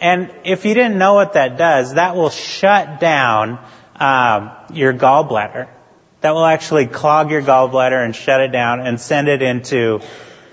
And 0.00 0.30
if 0.44 0.64
you 0.64 0.74
didn't 0.74 0.98
know 0.98 1.14
what 1.14 1.34
that 1.34 1.56
does, 1.56 1.94
that 1.94 2.16
will 2.16 2.30
shut 2.30 3.00
down 3.00 3.58
um, 3.96 4.50
your 4.72 4.92
gallbladder. 4.92 5.68
That 6.20 6.34
will 6.34 6.44
actually 6.44 6.86
clog 6.86 7.30
your 7.30 7.42
gallbladder 7.42 8.04
and 8.04 8.14
shut 8.14 8.40
it 8.40 8.52
down 8.52 8.80
and 8.80 9.00
send 9.00 9.28
it 9.28 9.40
into 9.40 10.00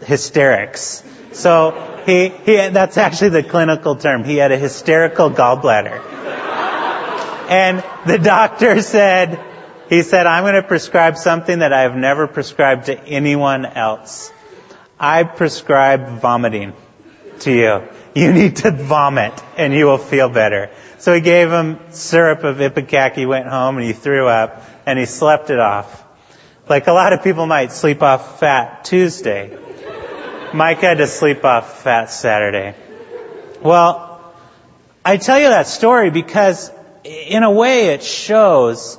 hysterics. 0.02 1.04
So 1.38 2.02
he, 2.06 2.30
he 2.30 2.56
that's 2.69 2.97
actually 2.97 3.30
the 3.30 3.43
clinical 3.43 3.95
term. 3.95 4.23
He 4.23 4.38
had 4.38 4.52
a 4.52 4.58
hysterical 4.58 5.30
gallbladder. 5.30 6.15
And 7.50 7.84
the 8.06 8.17
doctor 8.17 8.82
said, 8.82 9.39
he 9.88 10.02
said, 10.02 10.26
I'm 10.26 10.43
going 10.43 10.56
to 10.56 10.67
prescribe 10.67 11.15
something 11.15 11.60
that 11.60 11.71
I 11.71 11.84
have 11.84 11.95
never 11.95 12.28
prescribed 12.28 12.88
to 12.88 13.00
anyone 13.06 13.65
else. 13.65 14.34
I 15.00 15.23
prescribe 15.23 16.19
vomiting 16.19 16.73
to 17.41 17.54
you. 17.54 17.84
You 18.15 18.34
need 18.34 18.58
to 18.58 18.71
vomit 18.71 19.34
and 19.56 19.73
you 19.73 19.86
will 19.86 20.00
feel 20.00 20.28
better. 20.28 20.71
So 20.97 21.13
he 21.13 21.21
gave 21.21 21.52
him 21.52 21.80
syrup 21.91 22.43
of 22.43 22.58
ipecac. 22.58 23.13
He 23.13 23.28
went 23.28 23.47
home 23.47 23.78
and 23.78 23.86
he 23.86 23.93
threw 23.93 24.28
up 24.28 24.63
and 24.86 24.97
he 24.97 25.06
slept 25.06 25.52
it 25.52 25.60
off. 25.60 26.04
Like 26.67 26.88
a 26.88 26.93
lot 26.93 27.13
of 27.13 27.23
people 27.23 27.45
might 27.45 27.71
sleep 27.71 28.02
off 28.02 28.39
fat 28.39 28.84
Tuesday. 28.84 29.58
Mike 30.54 30.80
had 30.80 31.00
to 31.00 31.08
sleep 31.08 31.44
off 31.44 31.84
fat 31.84 32.10
Saturday. 32.10 32.74
Well, 33.62 34.34
I 35.04 35.18
tell 35.18 35.40
you 35.40 35.50
that 35.50 35.68
story 35.68 36.10
because 36.10 36.72
in 37.04 37.44
a 37.44 37.52
way 37.52 37.88
it 37.88 38.04
shows 38.04 38.98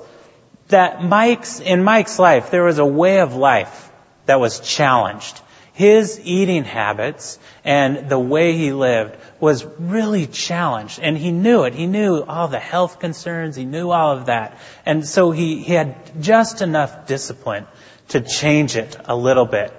that 0.68 1.02
Mike's, 1.02 1.60
in 1.60 1.82
Mike's 1.82 2.18
life, 2.18 2.50
there 2.50 2.64
was 2.64 2.78
a 2.78 2.86
way 2.86 3.20
of 3.20 3.34
life 3.34 3.90
that 4.26 4.40
was 4.40 4.60
challenged. 4.60 5.40
His 5.72 6.20
eating 6.24 6.64
habits 6.64 7.38
and 7.64 8.10
the 8.10 8.18
way 8.18 8.56
he 8.56 8.72
lived 8.72 9.16
was 9.40 9.64
really 9.64 10.26
challenged. 10.26 10.98
And 11.00 11.16
he 11.16 11.30
knew 11.30 11.62
it. 11.62 11.74
He 11.74 11.86
knew 11.86 12.22
all 12.22 12.48
the 12.48 12.58
health 12.58 12.98
concerns. 12.98 13.56
He 13.56 13.64
knew 13.64 13.90
all 13.90 14.16
of 14.16 14.26
that. 14.26 14.58
And 14.84 15.06
so 15.06 15.30
he, 15.30 15.62
he 15.62 15.74
had 15.74 16.20
just 16.20 16.62
enough 16.62 17.06
discipline 17.06 17.66
to 18.08 18.20
change 18.20 18.76
it 18.76 18.96
a 19.04 19.14
little 19.14 19.46
bit. 19.46 19.72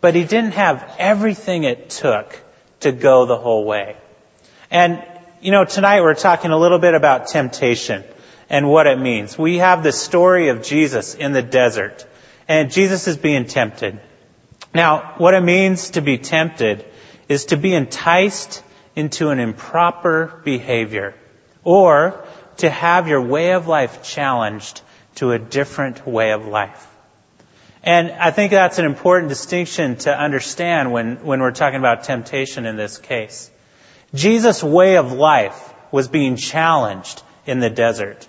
But 0.00 0.14
he 0.14 0.24
didn't 0.24 0.52
have 0.52 0.96
everything 0.98 1.64
it 1.64 1.90
took 1.90 2.38
to 2.80 2.92
go 2.92 3.26
the 3.26 3.36
whole 3.36 3.64
way. 3.64 3.96
And, 4.70 5.04
you 5.40 5.52
know, 5.52 5.64
tonight 5.64 6.00
we're 6.02 6.14
talking 6.14 6.50
a 6.50 6.58
little 6.58 6.78
bit 6.78 6.94
about 6.94 7.28
temptation 7.28 8.04
and 8.48 8.68
what 8.68 8.86
it 8.86 8.98
means. 8.98 9.38
We 9.38 9.58
have 9.58 9.82
the 9.82 9.92
story 9.92 10.48
of 10.48 10.62
Jesus 10.62 11.14
in 11.14 11.32
the 11.32 11.42
desert, 11.42 12.06
and 12.48 12.70
Jesus 12.70 13.06
is 13.06 13.16
being 13.16 13.46
tempted. 13.46 14.00
Now, 14.74 15.14
what 15.18 15.34
it 15.34 15.42
means 15.42 15.90
to 15.90 16.00
be 16.00 16.18
tempted 16.18 16.84
is 17.28 17.46
to 17.46 17.56
be 17.56 17.74
enticed 17.74 18.62
into 18.96 19.30
an 19.30 19.38
improper 19.38 20.40
behavior, 20.44 21.14
or 21.62 22.24
to 22.58 22.68
have 22.68 23.06
your 23.06 23.22
way 23.22 23.52
of 23.52 23.68
life 23.68 24.02
challenged 24.02 24.80
to 25.16 25.32
a 25.32 25.38
different 25.38 26.06
way 26.06 26.32
of 26.32 26.46
life. 26.46 26.86
And 27.82 28.10
I 28.10 28.30
think 28.30 28.50
that's 28.50 28.78
an 28.78 28.84
important 28.84 29.30
distinction 29.30 29.96
to 29.98 30.16
understand 30.16 30.92
when, 30.92 31.24
when 31.24 31.40
we're 31.40 31.52
talking 31.52 31.78
about 31.78 32.04
temptation 32.04 32.66
in 32.66 32.76
this 32.76 32.98
case. 32.98 33.50
Jesus' 34.14 34.62
way 34.62 34.96
of 34.96 35.12
life 35.12 35.72
was 35.90 36.08
being 36.08 36.36
challenged 36.36 37.22
in 37.46 37.60
the 37.60 37.70
desert. 37.70 38.28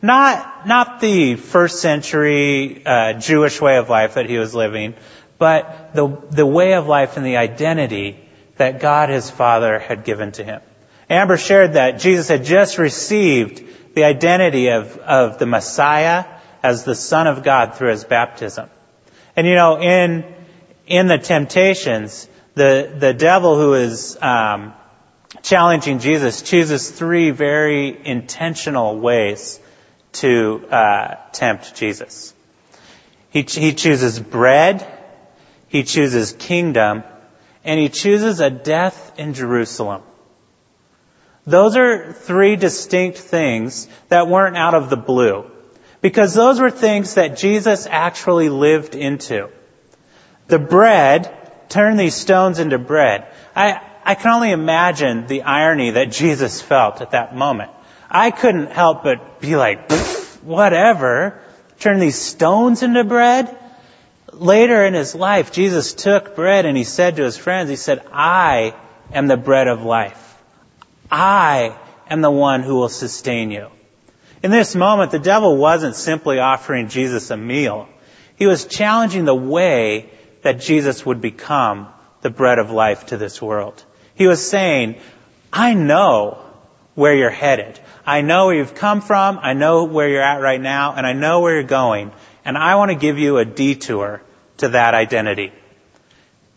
Not, 0.00 0.66
not 0.66 1.00
the 1.00 1.36
first 1.36 1.80
century 1.80 2.84
uh, 2.84 3.12
Jewish 3.14 3.60
way 3.60 3.76
of 3.76 3.88
life 3.88 4.14
that 4.14 4.28
he 4.28 4.36
was 4.36 4.52
living, 4.52 4.94
but 5.38 5.94
the, 5.94 6.08
the 6.30 6.46
way 6.46 6.74
of 6.74 6.88
life 6.88 7.16
and 7.16 7.24
the 7.24 7.36
identity 7.36 8.18
that 8.56 8.80
God 8.80 9.10
his 9.10 9.30
Father 9.30 9.78
had 9.78 10.04
given 10.04 10.32
to 10.32 10.44
him. 10.44 10.60
Amber 11.08 11.36
shared 11.36 11.74
that 11.74 12.00
Jesus 12.00 12.26
had 12.26 12.44
just 12.44 12.78
received 12.78 13.62
the 13.94 14.04
identity 14.04 14.68
of, 14.68 14.96
of 14.98 15.38
the 15.38 15.46
Messiah 15.46 16.24
as 16.62 16.84
the 16.84 16.94
Son 16.94 17.26
of 17.26 17.42
God 17.42 17.74
through 17.74 17.90
his 17.90 18.04
baptism. 18.04 18.68
And 19.36 19.46
you 19.46 19.54
know, 19.54 19.80
in, 19.80 20.24
in 20.86 21.06
the 21.08 21.18
temptations, 21.18 22.28
the, 22.54 22.94
the 22.98 23.14
devil 23.14 23.56
who 23.56 23.74
is 23.74 24.16
um, 24.20 24.74
challenging 25.42 25.98
Jesus 25.98 26.42
chooses 26.42 26.90
three 26.90 27.30
very 27.30 28.06
intentional 28.06 28.98
ways 28.98 29.58
to 30.12 30.66
uh, 30.70 31.16
tempt 31.32 31.74
Jesus. 31.74 32.34
He, 33.30 33.42
he 33.42 33.72
chooses 33.72 34.20
bread, 34.20 34.86
he 35.68 35.84
chooses 35.84 36.32
kingdom, 36.32 37.02
and 37.64 37.80
he 37.80 37.88
chooses 37.88 38.40
a 38.40 38.50
death 38.50 39.18
in 39.18 39.32
Jerusalem. 39.32 40.02
Those 41.46 41.76
are 41.76 42.12
three 42.12 42.56
distinct 42.56 43.18
things 43.18 43.88
that 44.08 44.28
weren't 44.28 44.56
out 44.56 44.74
of 44.74 44.90
the 44.90 44.96
blue. 44.96 45.50
Because 46.02 46.34
those 46.34 46.60
were 46.60 46.70
things 46.70 47.14
that 47.14 47.38
Jesus 47.38 47.86
actually 47.88 48.50
lived 48.50 48.94
into. 48.94 49.48
The 50.48 50.58
bread, 50.58 51.34
turned 51.72 51.98
these 51.98 52.14
stones 52.14 52.58
into 52.58 52.78
bread. 52.78 53.26
I, 53.56 53.80
I 54.04 54.14
can 54.14 54.32
only 54.32 54.50
imagine 54.50 55.26
the 55.26 55.42
irony 55.42 55.92
that 55.92 56.10
Jesus 56.10 56.60
felt 56.60 57.00
at 57.00 57.12
that 57.12 57.34
moment. 57.34 57.70
I 58.10 58.30
couldn't 58.30 58.70
help 58.70 59.04
but 59.04 59.40
be 59.40 59.56
like, 59.56 59.90
whatever, 60.42 61.40
turn 61.78 61.98
these 61.98 62.18
stones 62.18 62.82
into 62.82 63.04
bread. 63.04 63.56
Later 64.32 64.84
in 64.84 64.94
his 64.94 65.14
life, 65.14 65.52
Jesus 65.52 65.94
took 65.94 66.36
bread 66.36 66.66
and 66.66 66.76
he 66.76 66.84
said 66.84 67.16
to 67.16 67.22
his 67.22 67.36
friends, 67.36 67.70
he 67.70 67.76
said, 67.76 68.02
I 68.12 68.74
am 69.12 69.28
the 69.28 69.36
bread 69.36 69.68
of 69.68 69.82
life. 69.82 70.36
I 71.10 71.76
am 72.10 72.20
the 72.20 72.30
one 72.30 72.62
who 72.62 72.74
will 72.74 72.88
sustain 72.88 73.50
you. 73.50 73.68
In 74.42 74.50
this 74.50 74.74
moment, 74.74 75.12
the 75.12 75.18
devil 75.18 75.56
wasn't 75.56 75.94
simply 75.94 76.38
offering 76.38 76.88
Jesus 76.88 77.30
a 77.30 77.36
meal. 77.36 77.88
He 78.36 78.46
was 78.46 78.66
challenging 78.66 79.24
the 79.24 79.34
way 79.34 80.10
that 80.42 80.60
Jesus 80.60 81.06
would 81.06 81.20
become 81.20 81.88
the 82.22 82.30
bread 82.30 82.58
of 82.58 82.70
life 82.70 83.06
to 83.06 83.16
this 83.16 83.40
world. 83.40 83.84
He 84.14 84.26
was 84.26 84.46
saying, 84.46 84.96
I 85.52 85.74
know 85.74 86.38
where 86.94 87.14
you're 87.14 87.30
headed. 87.30 87.78
I 88.04 88.22
know 88.22 88.46
where 88.46 88.56
you've 88.56 88.74
come 88.74 89.00
from. 89.00 89.38
I 89.40 89.52
know 89.52 89.84
where 89.84 90.08
you're 90.08 90.22
at 90.22 90.40
right 90.40 90.60
now, 90.60 90.94
and 90.94 91.06
I 91.06 91.12
know 91.12 91.40
where 91.40 91.54
you're 91.54 91.62
going. 91.62 92.10
And 92.44 92.58
I 92.58 92.74
want 92.74 92.90
to 92.90 92.96
give 92.96 93.18
you 93.18 93.38
a 93.38 93.44
detour 93.44 94.22
to 94.58 94.70
that 94.70 94.94
identity. 94.94 95.52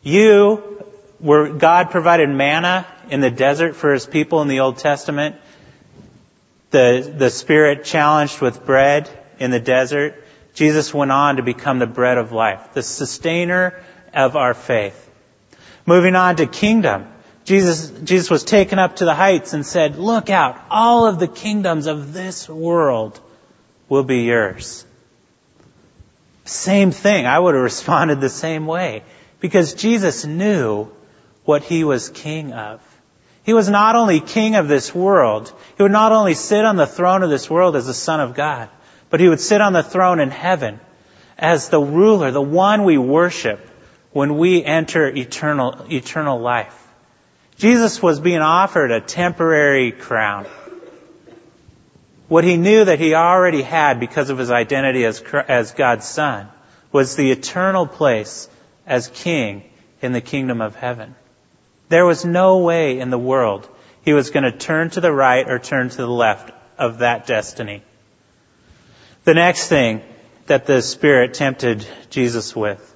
You 0.01 0.83
were, 1.19 1.49
God 1.49 1.91
provided 1.91 2.29
manna 2.29 2.87
in 3.09 3.21
the 3.21 3.31
desert 3.31 3.75
for 3.75 3.93
his 3.93 4.05
people 4.05 4.41
in 4.41 4.47
the 4.47 4.61
Old 4.61 4.77
Testament. 4.77 5.35
The, 6.71 7.13
the 7.17 7.29
Spirit 7.29 7.83
challenged 7.83 8.41
with 8.41 8.65
bread 8.65 9.09
in 9.39 9.51
the 9.51 9.59
desert. 9.59 10.23
Jesus 10.53 10.93
went 10.93 11.11
on 11.11 11.37
to 11.37 11.43
become 11.43 11.79
the 11.79 11.87
bread 11.87 12.17
of 12.17 12.31
life, 12.31 12.73
the 12.73 12.81
sustainer 12.81 13.81
of 14.13 14.35
our 14.35 14.53
faith. 14.53 15.01
Moving 15.85 16.15
on 16.15 16.37
to 16.37 16.47
kingdom. 16.47 17.07
Jesus, 17.43 17.91
Jesus 18.03 18.29
was 18.29 18.43
taken 18.43 18.79
up 18.79 18.97
to 18.97 19.05
the 19.05 19.13
heights 19.13 19.53
and 19.53 19.65
said, 19.65 19.97
look 19.97 20.29
out, 20.29 20.59
all 20.69 21.05
of 21.05 21.19
the 21.19 21.27
kingdoms 21.27 21.85
of 21.85 22.11
this 22.11 22.49
world 22.49 23.19
will 23.87 24.03
be 24.03 24.23
yours. 24.23 24.83
Same 26.43 26.91
thing. 26.91 27.27
I 27.27 27.37
would 27.37 27.53
have 27.53 27.63
responded 27.75 28.19
the 28.19 28.29
same 28.29 28.65
way 28.65 29.03
because 29.39 29.75
Jesus 29.75 30.25
knew 30.25 30.89
what 31.43 31.63
he 31.63 31.83
was 31.83 32.09
king 32.09 32.53
of. 32.53 32.81
He 33.45 33.53
was 33.53 33.69
not 33.69 33.95
only 33.95 34.19
king 34.21 34.55
of 34.55 34.67
this 34.67 34.93
world, 34.93 35.53
he 35.77 35.83
would 35.83 35.91
not 35.91 36.11
only 36.11 36.33
sit 36.33 36.65
on 36.65 36.77
the 36.77 36.87
throne 36.87 37.21
of 37.21 37.29
this 37.29 37.47
world 37.47 37.75
as 37.75 37.85
the 37.85 37.93
son 37.93 38.19
of 38.19 38.33
God, 38.33 38.69
but 39.11 39.19
he 39.19 39.29
would 39.29 39.39
sit 39.39 39.61
on 39.61 39.71
the 39.71 39.83
throne 39.83 40.19
in 40.19 40.31
heaven 40.31 40.79
as 41.37 41.69
the 41.69 41.79
ruler, 41.79 42.31
the 42.31 42.41
one 42.41 42.85
we 42.85 42.97
worship 42.97 43.59
when 44.11 44.39
we 44.39 44.63
enter 44.63 45.07
eternal, 45.07 45.85
eternal 45.91 46.39
life. 46.39 46.75
Jesus 47.57 48.01
was 48.01 48.19
being 48.19 48.39
offered 48.39 48.89
a 48.89 48.99
temporary 48.99 49.91
crown. 49.91 50.47
What 52.27 52.43
he 52.43 52.57
knew 52.57 52.83
that 52.83 52.99
he 52.99 53.13
already 53.13 53.61
had 53.61 53.99
because 53.99 54.31
of 54.31 54.39
his 54.39 54.49
identity 54.49 55.05
as, 55.05 55.21
as 55.47 55.71
God's 55.73 56.07
son 56.07 56.49
was 56.91 57.15
the 57.15 57.29
eternal 57.29 57.85
place 57.85 58.49
as 58.87 59.07
king 59.07 59.63
in 60.01 60.13
the 60.13 60.21
kingdom 60.21 60.61
of 60.61 60.75
heaven. 60.75 61.13
There 61.89 62.05
was 62.05 62.25
no 62.25 62.59
way 62.59 62.99
in 62.99 63.09
the 63.09 63.17
world 63.17 63.69
he 64.03 64.13
was 64.13 64.29
going 64.29 64.43
to 64.43 64.51
turn 64.51 64.91
to 64.91 65.01
the 65.01 65.11
right 65.11 65.49
or 65.49 65.59
turn 65.59 65.89
to 65.89 65.97
the 65.97 66.07
left 66.07 66.51
of 66.77 66.99
that 66.99 67.25
destiny. 67.25 67.83
The 69.23 69.33
next 69.33 69.67
thing 69.67 70.01
that 70.45 70.65
the 70.65 70.81
Spirit 70.81 71.33
tempted 71.33 71.85
Jesus 72.09 72.55
with 72.55 72.95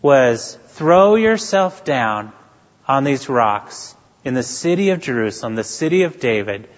was 0.00 0.58
throw 0.68 1.16
yourself 1.16 1.84
down 1.84 2.32
on 2.88 3.04
these 3.04 3.28
rocks 3.28 3.94
in 4.24 4.34
the 4.34 4.42
city 4.42 4.90
of 4.90 5.00
Jerusalem, 5.00 5.54
the 5.54 5.64
city 5.64 6.02
of 6.02 6.20
David, 6.20 6.68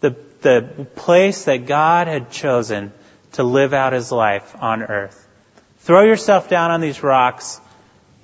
the, 0.00 0.16
the 0.40 0.86
place 0.96 1.44
that 1.44 1.66
God 1.66 2.08
had 2.08 2.30
chosen 2.30 2.92
to 3.32 3.42
live 3.42 3.74
out 3.74 3.92
his 3.92 4.10
life 4.10 4.54
on 4.58 4.82
earth. 4.82 5.28
Throw 5.80 6.02
yourself 6.02 6.48
down 6.48 6.70
on 6.70 6.80
these 6.80 7.02
rocks. 7.02 7.60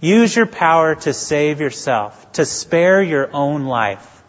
Use 0.00 0.36
your 0.36 0.46
power 0.46 0.94
to 0.94 1.12
save 1.12 1.60
yourself, 1.60 2.32
to 2.32 2.44
spare 2.44 3.02
your 3.02 3.32
own 3.32 3.64
life. 3.64 4.22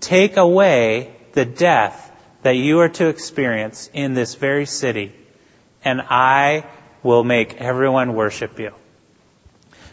Take 0.00 0.36
away 0.36 1.14
the 1.32 1.44
death 1.44 2.04
that 2.42 2.56
you 2.56 2.80
are 2.80 2.88
to 2.88 3.08
experience 3.08 3.90
in 3.92 4.14
this 4.14 4.34
very 4.34 4.66
city, 4.66 5.12
and 5.84 6.02
I 6.02 6.66
will 7.02 7.24
make 7.24 7.54
everyone 7.54 8.14
worship 8.14 8.58
you. 8.58 8.72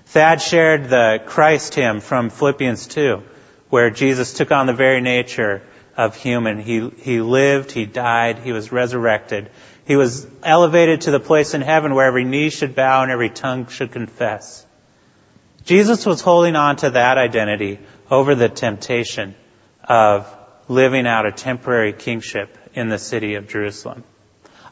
Thad 0.08 0.42
shared 0.42 0.90
the 0.90 1.22
Christ 1.26 1.76
hymn 1.76 2.02
from 2.02 2.30
Philippians 2.30 2.88
2, 2.88 3.24
where 3.70 3.90
Jesus 3.90 4.34
took 4.34 4.52
on 4.52 4.68
the 4.68 4.74
very 4.74 5.02
nature 5.02 5.62
of 5.98 6.16
human. 6.16 6.60
He, 6.60 6.90
he 6.90 7.22
lived, 7.22 7.72
he 7.72 7.86
died, 7.86 8.40
he 8.40 8.52
was 8.52 8.72
resurrected. 8.72 9.50
He 9.86 9.96
was 9.96 10.28
elevated 10.44 11.02
to 11.02 11.12
the 11.12 11.20
place 11.20 11.54
in 11.54 11.62
heaven 11.62 11.96
where 11.96 12.06
every 12.06 12.26
knee 12.26 12.50
should 12.50 12.76
bow 12.76 13.04
and 13.04 13.12
every 13.12 13.30
tongue 13.30 13.68
should 13.68 13.92
confess. 13.92 14.65
Jesus 15.66 16.06
was 16.06 16.22
holding 16.22 16.56
on 16.56 16.78
to 16.78 16.92
that 16.92 17.18
identity 17.18 17.80
over 18.10 18.36
the 18.36 18.50
temptation 18.50 19.36
of 19.84 20.32
living 20.68 21.08
out 21.08 21.26
a 21.26 21.32
temporary 21.32 21.94
kingship 21.94 22.58
in 22.76 22.88
the 22.88 23.00
city 23.00 23.36
of 23.36 23.48
Jerusalem. 23.48 24.04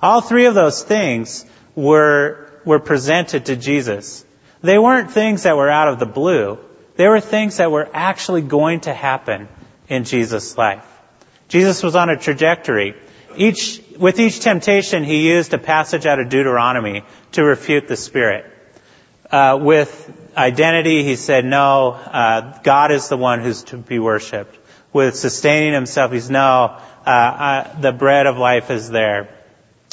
All 0.01 0.21
three 0.21 0.45
of 0.45 0.53
those 0.53 0.83
things 0.83 1.45
were, 1.75 2.51
were 2.63 2.79
presented 2.79 3.47
to 3.47 3.55
Jesus. 3.55 4.23
They 4.61 4.77
weren't 4.77 5.11
things 5.11 5.43
that 5.43 5.57
were 5.57 5.69
out 5.69 5.87
of 5.87 5.99
the 5.99 6.05
blue. 6.05 6.59
They 6.95 7.07
were 7.07 7.19
things 7.19 7.57
that 7.57 7.71
were 7.71 7.89
actually 7.91 8.41
going 8.41 8.81
to 8.81 8.93
happen 8.93 9.47
in 9.87 10.03
Jesus' 10.03 10.57
life. 10.57 10.85
Jesus 11.47 11.81
was 11.81 11.95
on 11.95 12.09
a 12.09 12.17
trajectory. 12.17 12.95
Each, 13.35 13.81
with 13.97 14.19
each 14.19 14.41
temptation, 14.41 15.03
he 15.03 15.29
used 15.29 15.53
a 15.53 15.57
passage 15.57 16.05
out 16.05 16.19
of 16.19 16.29
Deuteronomy 16.29 17.03
to 17.31 17.43
refute 17.43 17.87
the 17.87 17.97
Spirit. 17.97 18.45
Uh, 19.33 19.57
with 19.57 19.89
identity, 20.37 21.03
he 21.03 21.15
said, 21.15 21.43
no, 21.43 21.93
uh, 21.93 22.59
God 22.61 22.91
is 22.91 23.09
the 23.09 23.17
one 23.17 23.39
who's 23.39 23.63
to 23.63 23.77
be 23.77 23.97
worshipped. 23.97 24.55
With 24.93 25.15
sustaining 25.15 25.73
himself, 25.73 26.11
he's 26.11 26.29
no, 26.29 26.77
uh, 27.03 27.09
uh, 27.09 27.81
the 27.81 27.91
bread 27.91 28.27
of 28.27 28.37
life 28.37 28.69
is 28.69 28.91
there. 28.91 29.35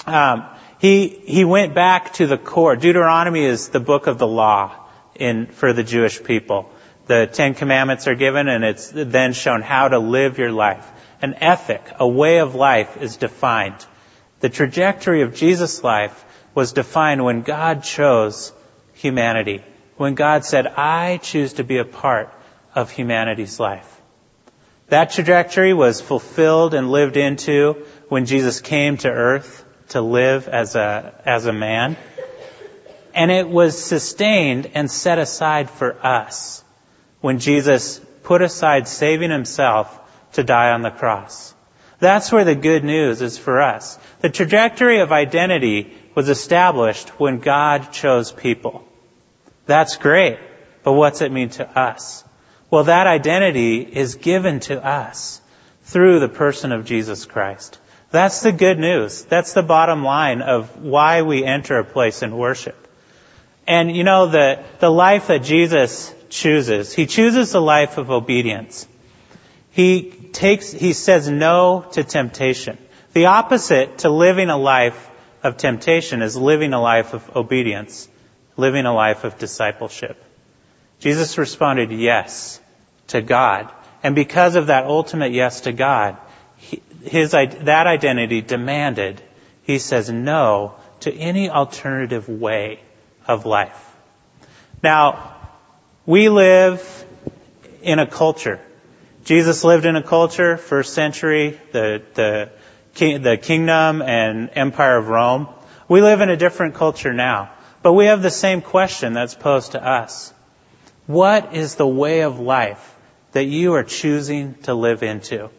Um, 0.04 0.44
he 0.78 1.08
he 1.08 1.46
went 1.46 1.74
back 1.74 2.12
to 2.14 2.26
the 2.26 2.36
core. 2.36 2.76
Deuteronomy 2.76 3.42
is 3.42 3.70
the 3.70 3.80
book 3.80 4.08
of 4.08 4.18
the 4.18 4.26
law 4.26 4.74
in 5.14 5.46
for 5.46 5.72
the 5.72 5.84
Jewish 5.84 6.22
people. 6.22 6.70
The 7.06 7.26
Ten 7.26 7.54
Commandments 7.54 8.08
are 8.08 8.14
given, 8.14 8.46
and 8.46 8.62
it's 8.62 8.90
then 8.94 9.32
shown 9.32 9.62
how 9.62 9.88
to 9.88 9.98
live 9.98 10.36
your 10.36 10.52
life. 10.52 10.86
An 11.22 11.32
ethic, 11.40 11.82
a 11.98 12.06
way 12.06 12.40
of 12.40 12.54
life, 12.54 12.98
is 13.00 13.16
defined. 13.16 13.86
The 14.40 14.50
trajectory 14.50 15.22
of 15.22 15.34
Jesus' 15.34 15.82
life 15.82 16.26
was 16.54 16.74
defined 16.74 17.24
when 17.24 17.40
God 17.40 17.84
chose 17.84 18.52
humanity. 19.00 19.62
When 19.96 20.14
God 20.14 20.44
said, 20.44 20.66
"I 20.66 21.18
choose 21.22 21.54
to 21.54 21.64
be 21.64 21.78
a 21.78 21.84
part 21.84 22.28
of 22.74 22.90
humanity's 22.90 23.58
life." 23.60 23.88
That 24.88 25.12
trajectory 25.12 25.72
was 25.72 26.00
fulfilled 26.00 26.74
and 26.74 26.90
lived 26.90 27.16
into 27.16 27.84
when 28.08 28.26
Jesus 28.26 28.60
came 28.60 28.96
to 28.98 29.08
earth 29.08 29.64
to 29.90 30.00
live 30.00 30.48
as 30.48 30.74
a, 30.74 31.14
as 31.24 31.46
a 31.46 31.52
man. 31.52 31.96
And 33.14 33.30
it 33.30 33.48
was 33.48 33.82
sustained 33.82 34.70
and 34.74 34.90
set 34.90 35.18
aside 35.18 35.70
for 35.70 35.96
us 36.04 36.64
when 37.20 37.38
Jesus 37.38 38.00
put 38.22 38.42
aside 38.42 38.88
saving 38.88 39.30
himself 39.30 39.98
to 40.32 40.44
die 40.44 40.70
on 40.72 40.82
the 40.82 40.90
cross. 40.90 41.54
That's 42.00 42.32
where 42.32 42.44
the 42.44 42.54
good 42.54 42.84
news 42.84 43.22
is 43.22 43.38
for 43.38 43.60
us. 43.60 43.98
The 44.20 44.30
trajectory 44.30 45.00
of 45.00 45.12
identity 45.12 45.92
was 46.14 46.28
established 46.28 47.08
when 47.20 47.38
God 47.38 47.92
chose 47.92 48.32
people. 48.32 48.84
That's 49.66 49.96
great, 49.96 50.38
but 50.82 50.92
what's 50.92 51.20
it 51.20 51.32
mean 51.32 51.50
to 51.50 51.78
us? 51.78 52.24
Well, 52.70 52.84
that 52.84 53.06
identity 53.06 53.80
is 53.80 54.14
given 54.14 54.60
to 54.60 54.84
us 54.84 55.40
through 55.84 56.20
the 56.20 56.28
person 56.28 56.72
of 56.72 56.84
Jesus 56.84 57.26
Christ. 57.26 57.78
That's 58.10 58.42
the 58.42 58.52
good 58.52 58.78
news. 58.78 59.24
That's 59.24 59.52
the 59.52 59.62
bottom 59.62 60.04
line 60.04 60.42
of 60.42 60.82
why 60.82 61.22
we 61.22 61.44
enter 61.44 61.78
a 61.78 61.84
place 61.84 62.22
in 62.22 62.36
worship. 62.36 62.76
And 63.66 63.94
you 63.94 64.04
know, 64.04 64.26
the, 64.26 64.64
the 64.80 64.90
life 64.90 65.28
that 65.28 65.42
Jesus 65.42 66.12
chooses, 66.28 66.92
He 66.92 67.06
chooses 67.06 67.52
the 67.52 67.60
life 67.60 67.98
of 67.98 68.10
obedience. 68.10 68.86
He 69.70 70.10
takes, 70.32 70.72
He 70.72 70.92
says 70.92 71.28
no 71.28 71.86
to 71.92 72.02
temptation. 72.02 72.78
The 73.12 73.26
opposite 73.26 73.98
to 73.98 74.10
living 74.10 74.50
a 74.50 74.56
life 74.56 75.08
of 75.42 75.56
temptation 75.56 76.22
is 76.22 76.36
living 76.36 76.72
a 76.72 76.80
life 76.80 77.14
of 77.14 77.36
obedience, 77.36 78.08
living 78.56 78.86
a 78.86 78.94
life 78.94 79.24
of 79.24 79.38
discipleship. 79.38 80.22
Jesus 81.00 81.38
responded 81.38 81.90
yes 81.92 82.60
to 83.08 83.22
God. 83.22 83.70
And 84.02 84.14
because 84.14 84.56
of 84.56 84.66
that 84.68 84.84
ultimate 84.84 85.32
yes 85.32 85.62
to 85.62 85.72
God, 85.72 86.16
his, 87.02 87.32
that 87.32 87.86
identity 87.86 88.42
demanded, 88.42 89.22
he 89.62 89.78
says 89.78 90.10
no 90.10 90.74
to 91.00 91.12
any 91.12 91.48
alternative 91.48 92.28
way 92.28 92.80
of 93.26 93.46
life. 93.46 93.86
Now, 94.82 95.36
we 96.06 96.28
live 96.28 97.06
in 97.82 97.98
a 97.98 98.06
culture. 98.06 98.60
Jesus 99.24 99.64
lived 99.64 99.84
in 99.84 99.96
a 99.96 100.02
culture, 100.02 100.56
first 100.56 100.94
century, 100.94 101.60
the, 101.72 102.02
the, 102.14 102.50
the 102.94 103.38
kingdom 103.40 104.02
and 104.02 104.50
empire 104.54 104.96
of 104.96 105.08
Rome. 105.08 105.48
We 105.88 106.02
live 106.02 106.20
in 106.20 106.30
a 106.30 106.36
different 106.36 106.74
culture 106.74 107.12
now, 107.12 107.50
but 107.82 107.92
we 107.92 108.06
have 108.06 108.22
the 108.22 108.30
same 108.30 108.60
question 108.62 109.12
that's 109.12 109.34
posed 109.34 109.72
to 109.72 109.84
us. 109.84 110.32
What 111.06 111.54
is 111.54 111.74
the 111.74 111.86
way 111.86 112.22
of 112.22 112.38
life 112.38 112.96
that 113.32 113.44
you 113.44 113.74
are 113.74 113.84
choosing 113.84 114.54
to 114.62 114.74
live 114.74 115.02
into? 115.02 115.50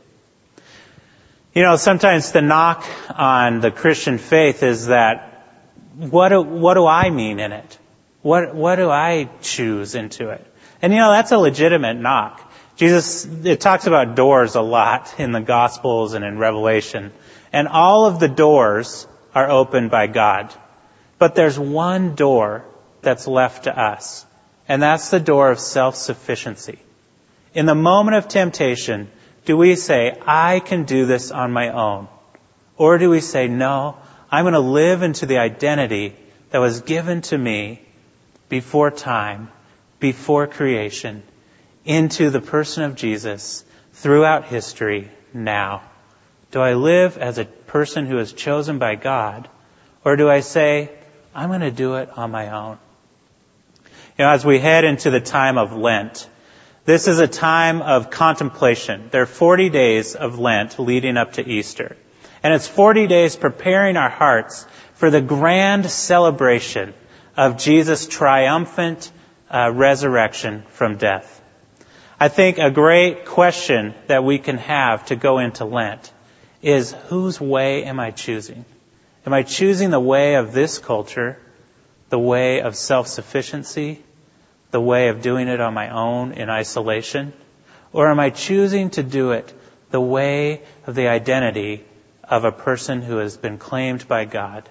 You 1.53 1.63
know, 1.63 1.75
sometimes 1.75 2.31
the 2.31 2.41
knock 2.41 2.85
on 3.09 3.59
the 3.59 3.71
Christian 3.71 4.17
faith 4.17 4.63
is 4.63 4.87
that 4.87 5.27
what 5.95 6.29
do, 6.29 6.41
what 6.41 6.75
do 6.75 6.85
I 6.85 7.09
mean 7.09 7.39
in 7.39 7.51
it? 7.51 7.77
What, 8.21 8.55
what 8.55 8.77
do 8.77 8.89
I 8.89 9.29
choose 9.41 9.95
into 9.95 10.29
it? 10.29 10.45
And 10.81 10.93
you 10.93 10.99
know, 10.99 11.11
that's 11.11 11.31
a 11.31 11.37
legitimate 11.37 11.95
knock. 11.95 12.49
Jesus, 12.77 13.25
it 13.25 13.59
talks 13.59 13.87
about 13.87 14.15
doors 14.15 14.55
a 14.55 14.61
lot 14.61 15.13
in 15.19 15.31
the 15.31 15.41
Gospels 15.41 16.13
and 16.13 16.23
in 16.23 16.37
Revelation. 16.37 17.11
And 17.51 17.67
all 17.67 18.05
of 18.05 18.19
the 18.19 18.29
doors 18.29 19.05
are 19.35 19.49
opened 19.49 19.91
by 19.91 20.07
God. 20.07 20.53
But 21.21 21.35
there's 21.35 21.59
one 21.59 22.15
door 22.15 22.65
that's 23.03 23.27
left 23.27 23.65
to 23.65 23.79
us. 23.79 24.25
And 24.67 24.81
that's 24.81 25.11
the 25.11 25.19
door 25.19 25.51
of 25.51 25.59
self-sufficiency. 25.59 26.79
In 27.53 27.67
the 27.67 27.75
moment 27.75 28.17
of 28.17 28.27
temptation, 28.27 29.07
do 29.45 29.55
we 29.55 29.75
say, 29.75 30.17
I 30.25 30.61
can 30.61 30.85
do 30.85 31.05
this 31.05 31.29
on 31.29 31.51
my 31.51 31.69
own? 31.69 32.07
Or 32.75 32.97
do 32.97 33.11
we 33.11 33.19
say, 33.19 33.47
no, 33.47 33.97
I'm 34.31 34.45
going 34.45 34.55
to 34.55 34.59
live 34.61 35.03
into 35.03 35.27
the 35.27 35.37
identity 35.37 36.15
that 36.49 36.57
was 36.57 36.81
given 36.81 37.21
to 37.29 37.37
me 37.37 37.83
before 38.49 38.89
time, 38.89 39.51
before 39.99 40.47
creation, 40.47 41.21
into 41.85 42.31
the 42.31 42.41
person 42.41 42.81
of 42.81 42.95
Jesus 42.95 43.63
throughout 43.93 44.45
history 44.45 45.11
now? 45.35 45.83
Do 46.49 46.61
I 46.61 46.73
live 46.73 47.19
as 47.19 47.37
a 47.37 47.45
person 47.45 48.07
who 48.07 48.17
is 48.17 48.33
chosen 48.33 48.79
by 48.79 48.95
God? 48.95 49.47
Or 50.03 50.15
do 50.15 50.27
I 50.27 50.39
say, 50.39 50.89
I'm 51.33 51.49
going 51.49 51.61
to 51.61 51.71
do 51.71 51.95
it 51.95 52.09
on 52.17 52.31
my 52.31 52.49
own? 52.49 52.77
You 54.17 54.25
know, 54.25 54.31
as 54.31 54.45
we 54.45 54.59
head 54.59 54.83
into 54.83 55.09
the 55.09 55.21
time 55.21 55.57
of 55.57 55.73
Lent, 55.73 56.27
this 56.83 57.07
is 57.07 57.19
a 57.19 57.27
time 57.27 57.81
of 57.81 58.09
contemplation. 58.09 59.09
There 59.11 59.21
are 59.21 59.27
40 59.27 59.69
days 59.69 60.15
of 60.15 60.39
Lent 60.39 60.77
leading 60.79 61.15
up 61.15 61.33
to 61.33 61.47
Easter. 61.47 61.95
And 62.43 62.53
it's 62.53 62.67
40 62.67 63.07
days 63.07 63.35
preparing 63.35 63.97
our 63.97 64.09
hearts 64.09 64.65
for 64.95 65.09
the 65.09 65.21
grand 65.21 65.89
celebration 65.89 66.93
of 67.37 67.57
Jesus' 67.57 68.07
triumphant 68.07 69.11
uh, 69.49 69.71
resurrection 69.73 70.63
from 70.69 70.97
death. 70.97 71.41
I 72.19 72.27
think 72.27 72.57
a 72.57 72.71
great 72.71 73.25
question 73.25 73.95
that 74.07 74.23
we 74.23 74.37
can 74.37 74.57
have 74.57 75.05
to 75.05 75.15
go 75.15 75.39
into 75.39 75.65
Lent 75.65 76.11
is 76.61 76.93
whose 77.07 77.39
way 77.39 77.83
am 77.83 77.99
I 77.99 78.11
choosing? 78.11 78.65
Am 79.25 79.33
I 79.33 79.43
choosing 79.43 79.91
the 79.91 79.99
way 79.99 80.35
of 80.35 80.51
this 80.53 80.79
culture, 80.79 81.37
the 82.09 82.19
way 82.19 82.61
of 82.61 82.75
self-sufficiency, 82.75 84.01
the 84.71 84.81
way 84.81 85.09
of 85.09 85.21
doing 85.21 85.47
it 85.47 85.61
on 85.61 85.73
my 85.73 85.89
own 85.89 86.31
in 86.33 86.49
isolation? 86.49 87.33
Or 87.93 88.09
am 88.09 88.19
I 88.19 88.29
choosing 88.29 88.89
to 88.91 89.03
do 89.03 89.31
it 89.31 89.53
the 89.91 90.01
way 90.01 90.61
of 90.87 90.95
the 90.95 91.07
identity 91.07 91.83
of 92.23 92.45
a 92.45 92.51
person 92.51 93.01
who 93.01 93.17
has 93.17 93.37
been 93.37 93.57
claimed 93.57 94.07
by 94.07 94.25
God? 94.25 94.67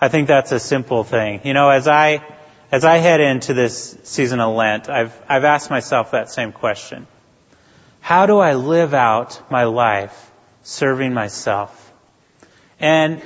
I 0.00 0.08
think 0.08 0.28
that's 0.28 0.52
a 0.52 0.58
simple 0.58 1.04
thing. 1.04 1.40
You 1.44 1.54
know, 1.54 1.70
as 1.70 1.86
I, 1.86 2.26
as 2.72 2.84
I 2.84 2.96
head 2.96 3.20
into 3.20 3.54
this 3.54 3.96
season 4.02 4.40
of 4.40 4.54
Lent, 4.54 4.90
I've, 4.90 5.18
I've 5.28 5.44
asked 5.44 5.70
myself 5.70 6.10
that 6.10 6.28
same 6.28 6.52
question. 6.52 7.06
How 8.00 8.26
do 8.26 8.40
I 8.40 8.54
live 8.54 8.94
out 8.94 9.40
my 9.50 9.64
life 9.64 10.32
serving 10.64 11.14
myself? 11.14 11.81
And 12.82 13.22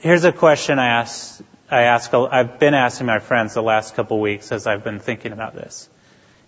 here's 0.00 0.24
a 0.24 0.32
question 0.32 0.80
I 0.80 0.88
ask, 0.88 1.40
I 1.70 1.82
ask, 1.82 2.12
I've 2.12 2.58
been 2.58 2.74
asking 2.74 3.06
my 3.06 3.20
friends 3.20 3.54
the 3.54 3.62
last 3.62 3.94
couple 3.94 4.16
of 4.16 4.20
weeks 4.20 4.50
as 4.50 4.66
I've 4.66 4.82
been 4.82 4.98
thinking 4.98 5.30
about 5.30 5.54
this. 5.54 5.88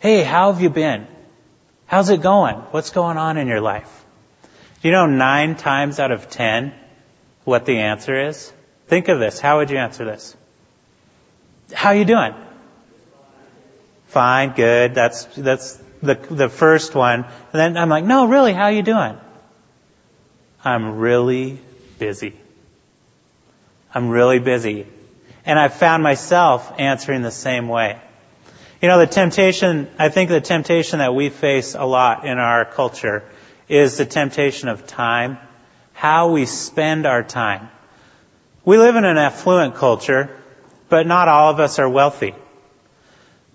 Hey, 0.01 0.25
how 0.25 0.53
have 0.53 0.61
you 0.61 0.69
been? 0.69 1.07
How's 1.87 2.11
it 2.11 2.21
going? 2.21 2.57
What's 2.73 2.91
going 2.91 3.17
on 3.17 3.37
in 3.37 3.47
your 3.47 3.61
life? 3.61 4.05
Do 4.83 4.89
you 4.89 4.93
know 4.93 5.07
nine 5.07 5.55
times 5.55 6.01
out 6.01 6.11
of 6.11 6.29
ten 6.29 6.75
what 7.45 7.65
the 7.65 7.79
answer 7.79 8.29
is? 8.29 8.53
Think 8.89 9.07
of 9.07 9.21
this. 9.21 9.39
How 9.39 9.59
would 9.59 9.71
you 9.71 9.79
answer 9.79 10.05
this? 10.05 10.37
How 11.73 11.91
are 11.91 11.97
you 11.97 12.05
doing? 12.05 12.35
Fine, 14.09 14.55
good. 14.55 14.95
That's 14.95 15.25
that's 15.37 15.77
the 16.03 16.15
the 16.15 16.49
first 16.49 16.95
one. 16.95 17.25
And 17.25 17.53
then 17.53 17.77
I'm 17.77 17.89
like, 17.89 18.05
no, 18.05 18.27
really, 18.27 18.53
how 18.53 18.65
are 18.65 18.73
you 18.73 18.83
doing? 18.83 19.17
I'm 20.65 20.99
really 20.99 21.59
busy. 21.99 22.35
I'm 23.95 24.09
really 24.09 24.39
busy. 24.39 24.87
And 25.45 25.59
I've 25.59 25.75
found 25.75 26.03
myself 26.03 26.73
answering 26.79 27.23
the 27.23 27.31
same 27.31 27.69
way. 27.69 27.99
You 28.81 28.89
know, 28.89 28.99
the 28.99 29.07
temptation, 29.07 29.89
I 29.99 30.09
think 30.09 30.31
the 30.31 30.41
temptation 30.41 31.01
that 31.01 31.15
we 31.15 31.31
face 31.31 31.75
a 31.75 31.85
lot 31.85 32.25
in 32.25 32.39
our 32.39 32.65
culture 32.65 33.25
is 33.69 33.97
the 33.97 34.07
temptation 34.07 34.69
of 34.69 34.87
time, 34.87 35.39
how 35.93 36.31
we 36.31 36.47
spend 36.47 37.07
our 37.07 37.23
time. 37.23 37.71
We 38.65 38.79
live 38.79 38.97
in 38.97 39.05
an 39.05 39.19
affluent 39.19 39.75
culture, 39.75 40.31
but 40.89 41.07
not 41.07 41.29
all 41.29 41.51
of 41.51 41.59
us 41.59 41.79
are 41.79 41.89
wealthy. 41.89 42.35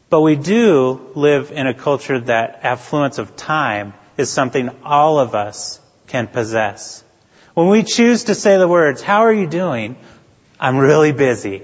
But 0.10 0.22
we 0.22 0.36
do 0.36 1.10
live 1.16 1.52
in 1.52 1.68
a 1.68 1.74
culture 1.74 2.20
that 2.20 2.60
affluence 2.64 3.18
of 3.18 3.36
time 3.36 3.94
is 4.18 4.30
something 4.30 4.70
all 4.84 5.20
of 5.20 5.36
us 5.36 5.80
can 6.08 6.28
possess. 6.28 7.04
When 7.54 7.70
we 7.70 7.84
choose 7.84 8.26
to 8.26 8.36
say 8.36 8.58
the 8.58 8.68
words, 8.68 9.02
how 9.02 9.22
are 9.22 9.34
you 9.34 9.48
doing? 9.48 9.96
I'm 10.64 10.78
really 10.78 11.12
busy. 11.12 11.64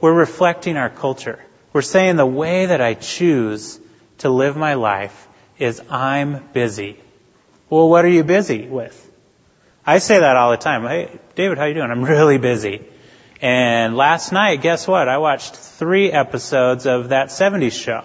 We're 0.00 0.12
reflecting 0.12 0.76
our 0.76 0.90
culture. 0.90 1.38
We're 1.72 1.82
saying 1.82 2.16
the 2.16 2.26
way 2.26 2.66
that 2.66 2.80
I 2.80 2.94
choose 2.94 3.78
to 4.18 4.30
live 4.30 4.56
my 4.56 4.74
life 4.74 5.28
is 5.60 5.80
I'm 5.88 6.42
busy. 6.52 6.98
Well, 7.70 7.88
what 7.88 8.04
are 8.04 8.08
you 8.08 8.24
busy 8.24 8.66
with? 8.66 9.00
I 9.86 9.98
say 9.98 10.18
that 10.18 10.36
all 10.36 10.50
the 10.50 10.56
time. 10.56 10.84
Hey, 10.84 11.20
David, 11.36 11.56
how 11.56 11.66
you 11.66 11.74
doing? 11.74 11.92
I'm 11.92 12.02
really 12.02 12.36
busy. 12.36 12.84
And 13.40 13.96
last 13.96 14.32
night, 14.32 14.60
guess 14.60 14.88
what? 14.88 15.08
I 15.08 15.18
watched 15.18 15.54
three 15.54 16.10
episodes 16.10 16.86
of 16.86 17.10
that 17.10 17.28
70s 17.28 17.80
show. 17.80 18.04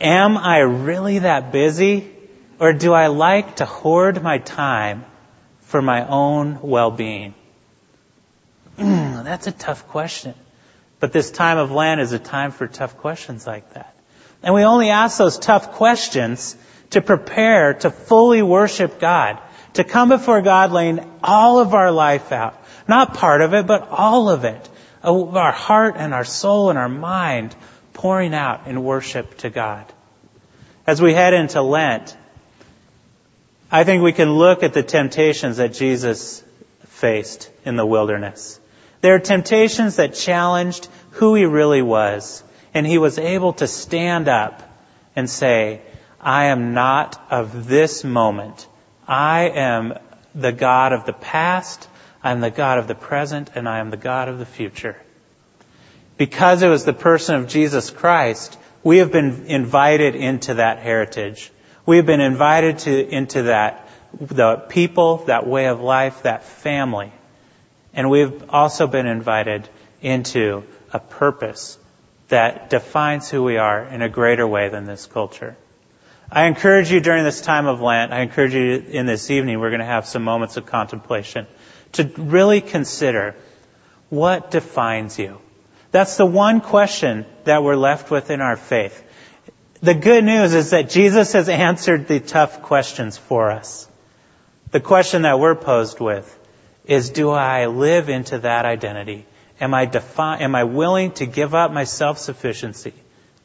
Am 0.00 0.36
I 0.36 0.58
really 0.58 1.20
that 1.20 1.52
busy? 1.52 2.10
Or 2.58 2.72
do 2.72 2.92
I 2.92 3.06
like 3.06 3.56
to 3.56 3.64
hoard 3.64 4.20
my 4.24 4.38
time 4.38 5.04
for 5.60 5.80
my 5.80 6.04
own 6.04 6.58
well-being? 6.60 7.34
That's 9.24 9.46
a 9.46 9.52
tough 9.52 9.88
question. 9.88 10.34
But 11.00 11.12
this 11.12 11.30
time 11.30 11.58
of 11.58 11.70
Lent 11.70 12.00
is 12.00 12.12
a 12.12 12.18
time 12.18 12.50
for 12.50 12.66
tough 12.66 12.98
questions 12.98 13.46
like 13.46 13.74
that. 13.74 13.94
And 14.42 14.54
we 14.54 14.64
only 14.64 14.90
ask 14.90 15.18
those 15.18 15.38
tough 15.38 15.72
questions 15.72 16.56
to 16.90 17.00
prepare 17.00 17.74
to 17.74 17.90
fully 17.90 18.42
worship 18.42 19.00
God, 19.00 19.38
to 19.74 19.84
come 19.84 20.08
before 20.08 20.42
God 20.42 20.70
laying 20.70 21.00
all 21.22 21.58
of 21.58 21.74
our 21.74 21.90
life 21.90 22.30
out. 22.30 22.62
Not 22.86 23.14
part 23.14 23.40
of 23.40 23.54
it, 23.54 23.66
but 23.66 23.88
all 23.88 24.28
of 24.28 24.44
it. 24.44 24.68
Our 25.02 25.52
heart 25.52 25.96
and 25.98 26.14
our 26.14 26.24
soul 26.24 26.70
and 26.70 26.78
our 26.78 26.88
mind 26.88 27.54
pouring 27.92 28.34
out 28.34 28.66
in 28.66 28.82
worship 28.84 29.38
to 29.38 29.50
God. 29.50 29.84
As 30.86 31.00
we 31.00 31.14
head 31.14 31.34
into 31.34 31.62
Lent, 31.62 32.16
I 33.70 33.84
think 33.84 34.02
we 34.02 34.12
can 34.12 34.32
look 34.32 34.62
at 34.62 34.74
the 34.74 34.82
temptations 34.82 35.56
that 35.56 35.72
Jesus 35.72 36.44
faced 36.86 37.50
in 37.64 37.76
the 37.76 37.86
wilderness. 37.86 38.60
There 39.04 39.16
are 39.16 39.18
temptations 39.18 39.96
that 39.96 40.14
challenged 40.14 40.88
who 41.10 41.34
he 41.34 41.44
really 41.44 41.82
was, 41.82 42.42
and 42.72 42.86
he 42.86 42.96
was 42.96 43.18
able 43.18 43.52
to 43.52 43.66
stand 43.66 44.28
up 44.28 44.62
and 45.14 45.28
say, 45.28 45.82
I 46.18 46.46
am 46.46 46.72
not 46.72 47.22
of 47.30 47.66
this 47.66 48.02
moment. 48.02 48.66
I 49.06 49.50
am 49.50 49.98
the 50.34 50.52
God 50.52 50.94
of 50.94 51.04
the 51.04 51.12
past, 51.12 51.86
I 52.22 52.30
am 52.30 52.40
the 52.40 52.50
God 52.50 52.78
of 52.78 52.88
the 52.88 52.94
present, 52.94 53.50
and 53.54 53.68
I 53.68 53.80
am 53.80 53.90
the 53.90 53.98
God 53.98 54.30
of 54.30 54.38
the 54.38 54.46
future. 54.46 54.96
Because 56.16 56.62
it 56.62 56.68
was 56.68 56.86
the 56.86 56.94
person 56.94 57.34
of 57.34 57.46
Jesus 57.46 57.90
Christ, 57.90 58.58
we 58.82 58.96
have 59.00 59.12
been 59.12 59.44
invited 59.48 60.14
into 60.14 60.54
that 60.54 60.78
heritage. 60.78 61.52
We 61.84 61.98
have 61.98 62.06
been 62.06 62.22
invited 62.22 62.78
to, 62.78 63.06
into 63.06 63.42
that, 63.42 63.86
the 64.18 64.56
people, 64.56 65.26
that 65.26 65.46
way 65.46 65.66
of 65.66 65.82
life, 65.82 66.22
that 66.22 66.44
family. 66.44 67.12
And 67.94 68.10
we've 68.10 68.50
also 68.50 68.86
been 68.86 69.06
invited 69.06 69.68
into 70.02 70.64
a 70.92 70.98
purpose 70.98 71.78
that 72.28 72.70
defines 72.70 73.30
who 73.30 73.42
we 73.42 73.56
are 73.56 73.84
in 73.84 74.02
a 74.02 74.08
greater 74.08 74.46
way 74.46 74.68
than 74.68 74.84
this 74.84 75.06
culture. 75.06 75.56
I 76.30 76.46
encourage 76.46 76.90
you 76.90 77.00
during 77.00 77.22
this 77.22 77.40
time 77.40 77.66
of 77.66 77.80
Lent, 77.80 78.12
I 78.12 78.20
encourage 78.20 78.54
you 78.54 78.84
in 78.88 79.06
this 79.06 79.30
evening, 79.30 79.60
we're 79.60 79.70
going 79.70 79.80
to 79.80 79.86
have 79.86 80.06
some 80.06 80.24
moments 80.24 80.56
of 80.56 80.66
contemplation, 80.66 81.46
to 81.92 82.04
really 82.16 82.60
consider 82.60 83.36
what 84.08 84.50
defines 84.50 85.18
you. 85.18 85.38
That's 85.92 86.16
the 86.16 86.26
one 86.26 86.60
question 86.60 87.24
that 87.44 87.62
we're 87.62 87.76
left 87.76 88.10
with 88.10 88.30
in 88.30 88.40
our 88.40 88.56
faith. 88.56 89.00
The 89.80 89.94
good 89.94 90.24
news 90.24 90.54
is 90.54 90.70
that 90.70 90.90
Jesus 90.90 91.34
has 91.34 91.48
answered 91.48 92.08
the 92.08 92.18
tough 92.18 92.62
questions 92.62 93.16
for 93.16 93.50
us. 93.50 93.86
The 94.70 94.80
question 94.80 95.22
that 95.22 95.38
we're 95.38 95.54
posed 95.54 96.00
with 96.00 96.38
is 96.86 97.10
do 97.10 97.30
I 97.30 97.66
live 97.66 98.08
into 98.08 98.38
that 98.38 98.64
identity? 98.64 99.26
Am 99.60 99.72
I 99.74 99.86
defi- 99.86 100.42
am 100.42 100.54
I 100.54 100.64
willing 100.64 101.12
to 101.12 101.26
give 101.26 101.54
up 101.54 101.72
my 101.72 101.84
self-sufficiency 101.84 102.92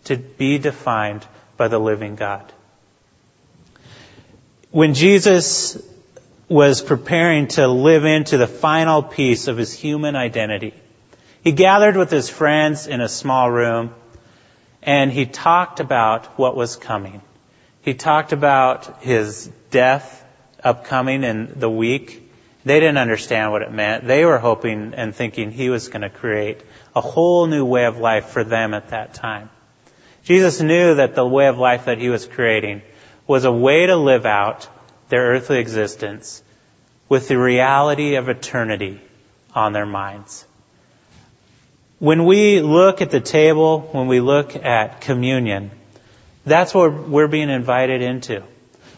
to 0.06 0.18
be 0.18 0.58
defined 0.58 1.26
by 1.56 1.68
the 1.68 1.80
living 1.80 2.16
God? 2.16 2.52
When 4.72 4.94
Jesus 4.94 5.82
was 6.48 6.82
preparing 6.82 7.48
to 7.48 7.68
live 7.68 8.06
into 8.06 8.38
the 8.38 8.48
final 8.48 9.04
piece 9.04 9.48
of 9.48 9.58
his 9.58 9.74
human 9.74 10.16
identity, 10.16 10.74
he 11.44 11.52
gathered 11.52 11.96
with 11.96 12.12
his 12.12 12.30
friends 12.30 12.88
in 12.88 13.02
a 13.02 13.10
small 13.10 13.50
room 13.50 13.94
and 14.82 15.12
he 15.12 15.26
talked 15.26 15.80
about 15.80 16.26
what 16.38 16.56
was 16.56 16.76
coming. 16.76 17.22
He 17.82 17.94
talked 17.94 18.34
about 18.34 19.02
his 19.02 19.50
death 19.72 20.24
upcoming 20.64 21.24
in 21.24 21.54
the 21.60 21.70
week. 21.70 22.29
They 22.66 22.80
didn't 22.80 22.98
understand 22.98 23.52
what 23.52 23.62
it 23.62 23.72
meant. 23.72 24.06
They 24.06 24.26
were 24.26 24.38
hoping 24.38 24.94
and 24.96 25.16
thinking 25.16 25.52
he 25.52 25.70
was 25.70 25.88
going 25.88 26.02
to 26.02 26.10
create 26.10 26.62
a 26.96 27.02
whole 27.02 27.48
new 27.48 27.66
way 27.66 27.86
of 27.86 27.98
life 27.98 28.28
for 28.28 28.44
them 28.44 28.74
at 28.74 28.90
that 28.90 29.14
time. 29.14 29.50
Jesus 30.24 30.60
knew 30.60 30.96
that 30.96 31.16
the 31.16 31.26
way 31.26 31.48
of 31.48 31.58
life 31.58 31.86
that 31.86 32.00
he 32.00 32.10
was 32.10 32.26
creating 32.26 32.82
was 33.26 33.46
a 33.46 33.52
way 33.52 33.86
to 33.86 33.96
live 33.96 34.26
out 34.26 34.68
their 35.08 35.22
earthly 35.22 35.60
existence 35.60 36.44
with 37.08 37.28
the 37.28 37.38
reality 37.38 38.16
of 38.16 38.28
eternity 38.28 39.02
on 39.56 39.74
their 39.74 39.86
minds. 39.86 40.46
When 41.98 42.26
we 42.26 42.62
look 42.62 43.02
at 43.02 43.10
the 43.10 43.20
table, 43.20 43.82
when 43.92 44.08
we 44.08 44.20
look 44.20 44.56
at 44.56 45.02
communion, 45.02 45.72
that's 46.46 46.74
what 46.74 47.10
we're 47.10 47.28
being 47.28 47.50
invited 47.50 48.02
into. 48.02 48.44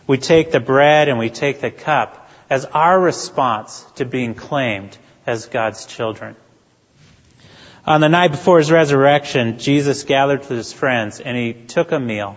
We 0.08 0.18
take 0.18 0.52
the 0.52 0.60
bread 0.60 1.08
and 1.08 1.18
we 1.18 1.30
take 1.30 1.62
the 1.62 1.72
cup 1.72 2.21
as 2.52 2.66
our 2.66 3.00
response 3.00 3.86
to 3.96 4.04
being 4.04 4.36
claimed 4.36 4.96
as 5.26 5.46
God's 5.46 5.86
children. 5.86 6.36
On 7.86 8.02
the 8.02 8.10
night 8.10 8.32
before 8.32 8.58
his 8.58 8.70
resurrection, 8.70 9.58
Jesus 9.58 10.04
gathered 10.04 10.42
with 10.42 10.50
his 10.50 10.74
friends 10.74 11.22
and 11.22 11.38
he 11.38 11.54
took 11.54 11.94
a 11.94 12.00
meal. 12.00 12.36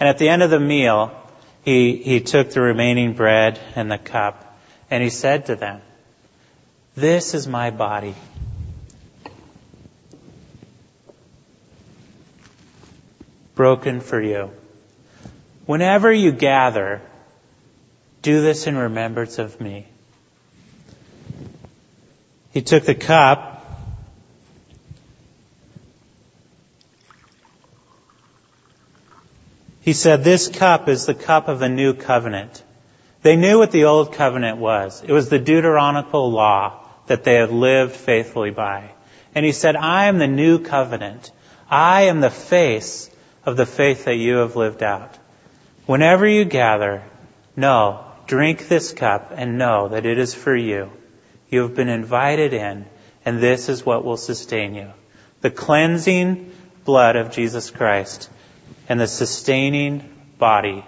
And 0.00 0.08
at 0.08 0.16
the 0.16 0.30
end 0.30 0.42
of 0.42 0.48
the 0.48 0.58
meal, 0.58 1.14
he, 1.62 1.96
he 1.96 2.20
took 2.20 2.50
the 2.50 2.62
remaining 2.62 3.12
bread 3.12 3.60
and 3.76 3.90
the 3.90 3.98
cup 3.98 4.58
and 4.90 5.02
he 5.02 5.10
said 5.10 5.46
to 5.46 5.56
them, 5.56 5.82
This 6.96 7.34
is 7.34 7.46
my 7.46 7.70
body. 7.70 8.14
Broken 13.54 14.00
for 14.00 14.22
you. 14.22 14.50
Whenever 15.66 16.10
you 16.10 16.32
gather, 16.32 17.02
do 18.24 18.40
this 18.40 18.66
in 18.66 18.76
remembrance 18.76 19.38
of 19.38 19.60
me. 19.60 19.86
He 22.52 22.62
took 22.62 22.84
the 22.84 22.94
cup 22.94 23.52
He 29.84 29.92
said, 29.92 30.24
This 30.24 30.48
cup 30.48 30.88
is 30.88 31.04
the 31.04 31.14
cup 31.14 31.48
of 31.48 31.58
the 31.58 31.68
new 31.68 31.92
covenant. 31.92 32.62
They 33.20 33.36
knew 33.36 33.58
what 33.58 33.70
the 33.70 33.84
old 33.84 34.14
covenant 34.14 34.56
was. 34.56 35.02
It 35.06 35.12
was 35.12 35.28
the 35.28 35.38
Deuteronomical 35.38 36.30
law 36.30 36.88
that 37.06 37.22
they 37.22 37.34
had 37.34 37.50
lived 37.50 37.92
faithfully 37.94 38.50
by. 38.50 38.92
And 39.34 39.44
he 39.44 39.52
said, 39.52 39.76
I 39.76 40.06
am 40.06 40.16
the 40.16 40.26
new 40.26 40.58
covenant. 40.58 41.30
I 41.68 42.04
am 42.04 42.20
the 42.20 42.30
face 42.30 43.10
of 43.44 43.58
the 43.58 43.66
faith 43.66 44.06
that 44.06 44.16
you 44.16 44.36
have 44.36 44.56
lived 44.56 44.82
out. 44.82 45.18
Whenever 45.84 46.26
you 46.26 46.46
gather, 46.46 47.02
know, 47.54 48.06
drink 48.26 48.68
this 48.68 48.92
cup 48.92 49.32
and 49.34 49.58
know 49.58 49.88
that 49.88 50.06
it 50.06 50.18
is 50.18 50.34
for 50.34 50.54
you. 50.54 50.90
You 51.50 51.62
have 51.62 51.74
been 51.74 51.88
invited 51.88 52.52
in, 52.52 52.86
and 53.24 53.40
this 53.40 53.68
is 53.68 53.84
what 53.84 54.04
will 54.04 54.16
sustain 54.16 54.74
you. 54.74 54.92
The 55.40 55.50
cleansing 55.50 56.52
blood 56.84 57.16
of 57.16 57.30
Jesus 57.30 57.70
Christ 57.70 58.30
and 58.88 59.00
the 59.00 59.06
sustaining 59.06 60.10
body 60.38 60.84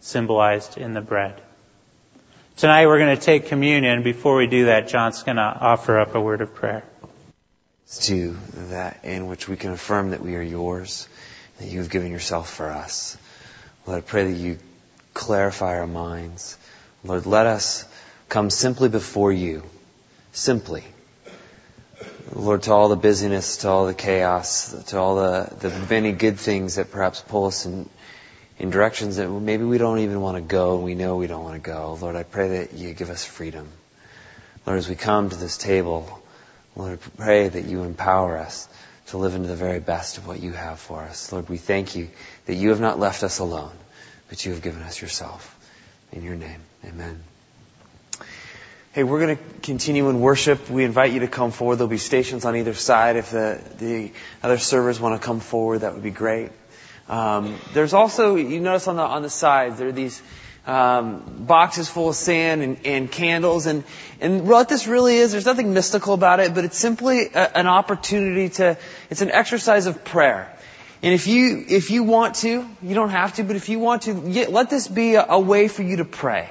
symbolized 0.00 0.76
in 0.76 0.94
the 0.94 1.00
bread. 1.00 1.40
Tonight 2.56 2.86
we're 2.86 2.98
going 2.98 3.16
to 3.16 3.22
take 3.22 3.46
communion. 3.46 4.02
Before 4.02 4.36
we 4.36 4.46
do 4.46 4.66
that, 4.66 4.88
John's 4.88 5.22
going 5.22 5.36
to 5.36 5.42
offer 5.42 5.98
up 5.98 6.14
a 6.14 6.20
word 6.20 6.40
of 6.40 6.54
prayer. 6.54 6.84
To 8.02 8.36
that 8.70 9.04
in 9.04 9.26
which 9.26 9.48
we 9.48 9.56
can 9.56 9.72
affirm 9.72 10.10
that 10.10 10.20
we 10.20 10.36
are 10.36 10.42
yours, 10.42 11.08
that 11.58 11.68
you 11.68 11.78
have 11.78 11.90
given 11.90 12.10
yourself 12.10 12.50
for 12.50 12.68
us. 12.68 13.16
Lord, 13.86 13.98
I 13.98 14.00
pray 14.00 14.30
that 14.30 14.38
you 14.38 14.58
clarify 15.14 15.78
our 15.78 15.86
minds. 15.86 16.56
Lord, 17.04 17.26
let 17.26 17.46
us 17.46 17.84
come 18.28 18.50
simply 18.50 18.88
before 18.88 19.32
you. 19.32 19.62
Simply. 20.32 20.84
Lord, 22.34 22.62
to 22.62 22.72
all 22.72 22.88
the 22.88 22.96
busyness, 22.96 23.58
to 23.58 23.68
all 23.68 23.86
the 23.86 23.94
chaos, 23.94 24.72
to 24.84 24.98
all 24.98 25.16
the, 25.16 25.54
the 25.60 25.86
many 25.90 26.12
good 26.12 26.38
things 26.38 26.76
that 26.76 26.90
perhaps 26.90 27.20
pull 27.20 27.46
us 27.46 27.66
in, 27.66 27.88
in 28.58 28.70
directions 28.70 29.16
that 29.16 29.28
maybe 29.28 29.64
we 29.64 29.78
don't 29.78 29.98
even 29.98 30.20
want 30.20 30.36
to 30.36 30.40
go 30.42 30.76
and 30.76 30.84
we 30.84 30.94
know 30.94 31.16
we 31.16 31.26
don't 31.26 31.44
want 31.44 31.62
to 31.62 31.70
go. 31.70 31.98
Lord, 32.00 32.16
I 32.16 32.22
pray 32.22 32.58
that 32.58 32.72
you 32.72 32.94
give 32.94 33.10
us 33.10 33.24
freedom. 33.24 33.68
Lord, 34.66 34.78
as 34.78 34.88
we 34.88 34.94
come 34.94 35.28
to 35.28 35.36
this 35.36 35.58
table, 35.58 36.22
Lord, 36.76 36.98
I 36.98 37.10
pray 37.22 37.48
that 37.48 37.64
you 37.64 37.82
empower 37.82 38.38
us 38.38 38.68
to 39.08 39.18
live 39.18 39.34
into 39.34 39.48
the 39.48 39.56
very 39.56 39.80
best 39.80 40.16
of 40.16 40.26
what 40.26 40.40
you 40.40 40.52
have 40.52 40.78
for 40.78 41.02
us. 41.02 41.32
Lord, 41.32 41.48
we 41.48 41.58
thank 41.58 41.96
you 41.96 42.08
that 42.46 42.54
you 42.54 42.70
have 42.70 42.80
not 42.80 42.98
left 42.98 43.22
us 43.24 43.40
alone, 43.40 43.72
but 44.28 44.46
you 44.46 44.52
have 44.52 44.62
given 44.62 44.82
us 44.82 45.02
yourself. 45.02 45.58
In 46.12 46.22
your 46.22 46.36
name, 46.36 46.60
amen. 46.84 47.22
Hey, 48.92 49.04
we're 49.04 49.20
going 49.20 49.36
to 49.36 49.42
continue 49.62 50.08
in 50.10 50.20
worship. 50.20 50.68
We 50.68 50.84
invite 50.84 51.12
you 51.12 51.20
to 51.20 51.28
come 51.28 51.50
forward. 51.50 51.76
There'll 51.76 51.88
be 51.88 51.96
stations 51.98 52.44
on 52.44 52.56
either 52.56 52.74
side. 52.74 53.16
If 53.16 53.30
the, 53.30 53.60
the 53.78 54.12
other 54.42 54.58
servers 54.58 55.00
want 55.00 55.20
to 55.20 55.24
come 55.24 55.40
forward, 55.40 55.78
that 55.78 55.94
would 55.94 56.02
be 56.02 56.10
great. 56.10 56.50
Um, 57.08 57.58
there's 57.72 57.94
also, 57.94 58.36
you 58.36 58.60
notice 58.60 58.88
on 58.88 58.96
the, 58.96 59.02
on 59.02 59.22
the 59.22 59.30
sides, 59.30 59.78
there 59.78 59.88
are 59.88 59.92
these 59.92 60.20
um, 60.66 61.44
boxes 61.46 61.88
full 61.88 62.10
of 62.10 62.16
sand 62.16 62.62
and, 62.62 62.86
and 62.86 63.10
candles. 63.10 63.66
And, 63.66 63.84
and 64.20 64.46
what 64.48 64.68
this 64.68 64.86
really 64.86 65.16
is, 65.16 65.32
there's 65.32 65.46
nothing 65.46 65.72
mystical 65.72 66.14
about 66.14 66.40
it, 66.40 66.54
but 66.54 66.64
it's 66.64 66.78
simply 66.78 67.28
a, 67.34 67.56
an 67.56 67.66
opportunity 67.66 68.50
to, 68.50 68.76
it's 69.08 69.22
an 69.22 69.30
exercise 69.30 69.86
of 69.86 70.04
prayer. 70.04 70.54
And 71.02 71.12
if 71.12 71.26
you, 71.26 71.64
if 71.68 71.90
you 71.90 72.04
want 72.04 72.36
to, 72.36 72.64
you 72.80 72.94
don't 72.94 73.10
have 73.10 73.34
to, 73.34 73.42
but 73.42 73.56
if 73.56 73.68
you 73.68 73.80
want 73.80 74.02
to, 74.02 74.14
let 74.14 74.70
this 74.70 74.86
be 74.86 75.14
a, 75.14 75.26
a 75.30 75.40
way 75.40 75.68
for 75.68 75.82
you 75.82 75.96
to 75.96 76.04
pray 76.04 76.48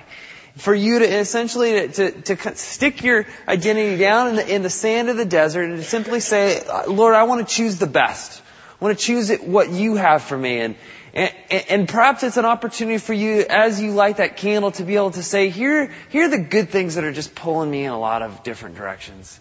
for 0.57 0.73
you 0.73 0.99
to 0.99 1.05
essentially 1.05 1.87
to, 1.87 2.11
to, 2.11 2.35
to, 2.35 2.55
stick 2.55 3.03
your 3.03 3.25
identity 3.47 3.97
down 3.97 4.29
in 4.29 4.35
the, 4.35 4.55
in 4.55 4.63
the 4.63 4.69
sand 4.69 5.09
of 5.09 5.17
the 5.17 5.25
desert 5.25 5.63
and 5.63 5.77
to 5.77 5.83
simply 5.83 6.19
say, 6.19 6.61
Lord, 6.87 7.15
I 7.15 7.23
want 7.23 7.47
to 7.47 7.55
choose 7.55 7.79
the 7.79 7.87
best. 7.87 8.41
I 8.79 8.83
want 8.83 8.97
to 8.97 9.03
choose 9.03 9.29
it, 9.29 9.43
what 9.45 9.69
you 9.69 9.95
have 9.95 10.23
for 10.23 10.37
me. 10.37 10.59
And, 10.59 10.75
and, 11.13 11.33
and 11.69 11.89
perhaps 11.89 12.23
it's 12.23 12.37
an 12.37 12.45
opportunity 12.45 12.97
for 12.97 13.13
you 13.13 13.45
as 13.49 13.81
you 13.81 13.91
light 13.91 14.17
that 14.17 14.37
candle 14.37 14.71
to 14.71 14.83
be 14.83 14.95
able 14.95 15.11
to 15.11 15.23
say, 15.23 15.49
here, 15.49 15.91
here 16.09 16.25
are 16.25 16.29
the 16.29 16.39
good 16.39 16.69
things 16.69 16.95
that 16.95 17.03
are 17.03 17.13
just 17.13 17.35
pulling 17.35 17.71
me 17.71 17.85
in 17.85 17.91
a 17.91 17.99
lot 17.99 18.21
of 18.21 18.43
different 18.43 18.75
directions. 18.75 19.39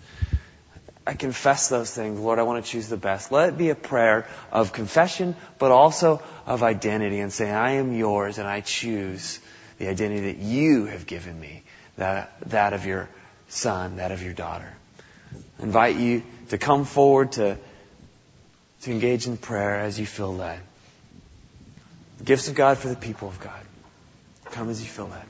I 1.06 1.14
confess 1.14 1.68
those 1.68 1.90
things. 1.90 2.20
Lord, 2.20 2.38
I 2.38 2.42
want 2.42 2.64
to 2.64 2.70
choose 2.70 2.88
the 2.88 2.96
best. 2.96 3.32
Let 3.32 3.48
it 3.48 3.58
be 3.58 3.70
a 3.70 3.74
prayer 3.74 4.28
of 4.52 4.72
confession, 4.72 5.34
but 5.58 5.70
also 5.70 6.22
of 6.46 6.62
identity 6.62 7.20
and 7.20 7.32
saying, 7.32 7.54
I 7.54 7.72
am 7.72 7.94
yours 7.94 8.38
and 8.38 8.46
I 8.46 8.60
choose 8.60 9.40
the 9.78 9.88
identity 9.88 10.32
that 10.32 10.38
you 10.38 10.86
have 10.86 11.06
given 11.06 11.40
me, 11.40 11.62
that, 11.96 12.32
that 12.50 12.74
of 12.74 12.84
your 12.84 13.08
son, 13.48 13.96
that 13.96 14.12
of 14.12 14.22
your 14.22 14.34
daughter. 14.34 14.70
I 15.58 15.62
invite 15.62 15.96
you 15.96 16.22
to 16.50 16.58
come 16.58 16.84
forward 16.84 17.32
to, 17.32 17.56
to 18.82 18.90
engage 18.90 19.26
in 19.26 19.36
prayer 19.36 19.80
as 19.80 19.98
you 19.98 20.06
feel 20.06 20.34
led. 20.34 20.60
Gifts 22.22 22.48
of 22.48 22.54
God 22.54 22.76
for 22.76 22.88
the 22.88 22.96
people 22.96 23.28
of 23.28 23.40
God. 23.40 23.60
Come 24.46 24.68
as 24.68 24.82
you 24.82 24.88
feel 24.88 25.06
led. 25.06 25.29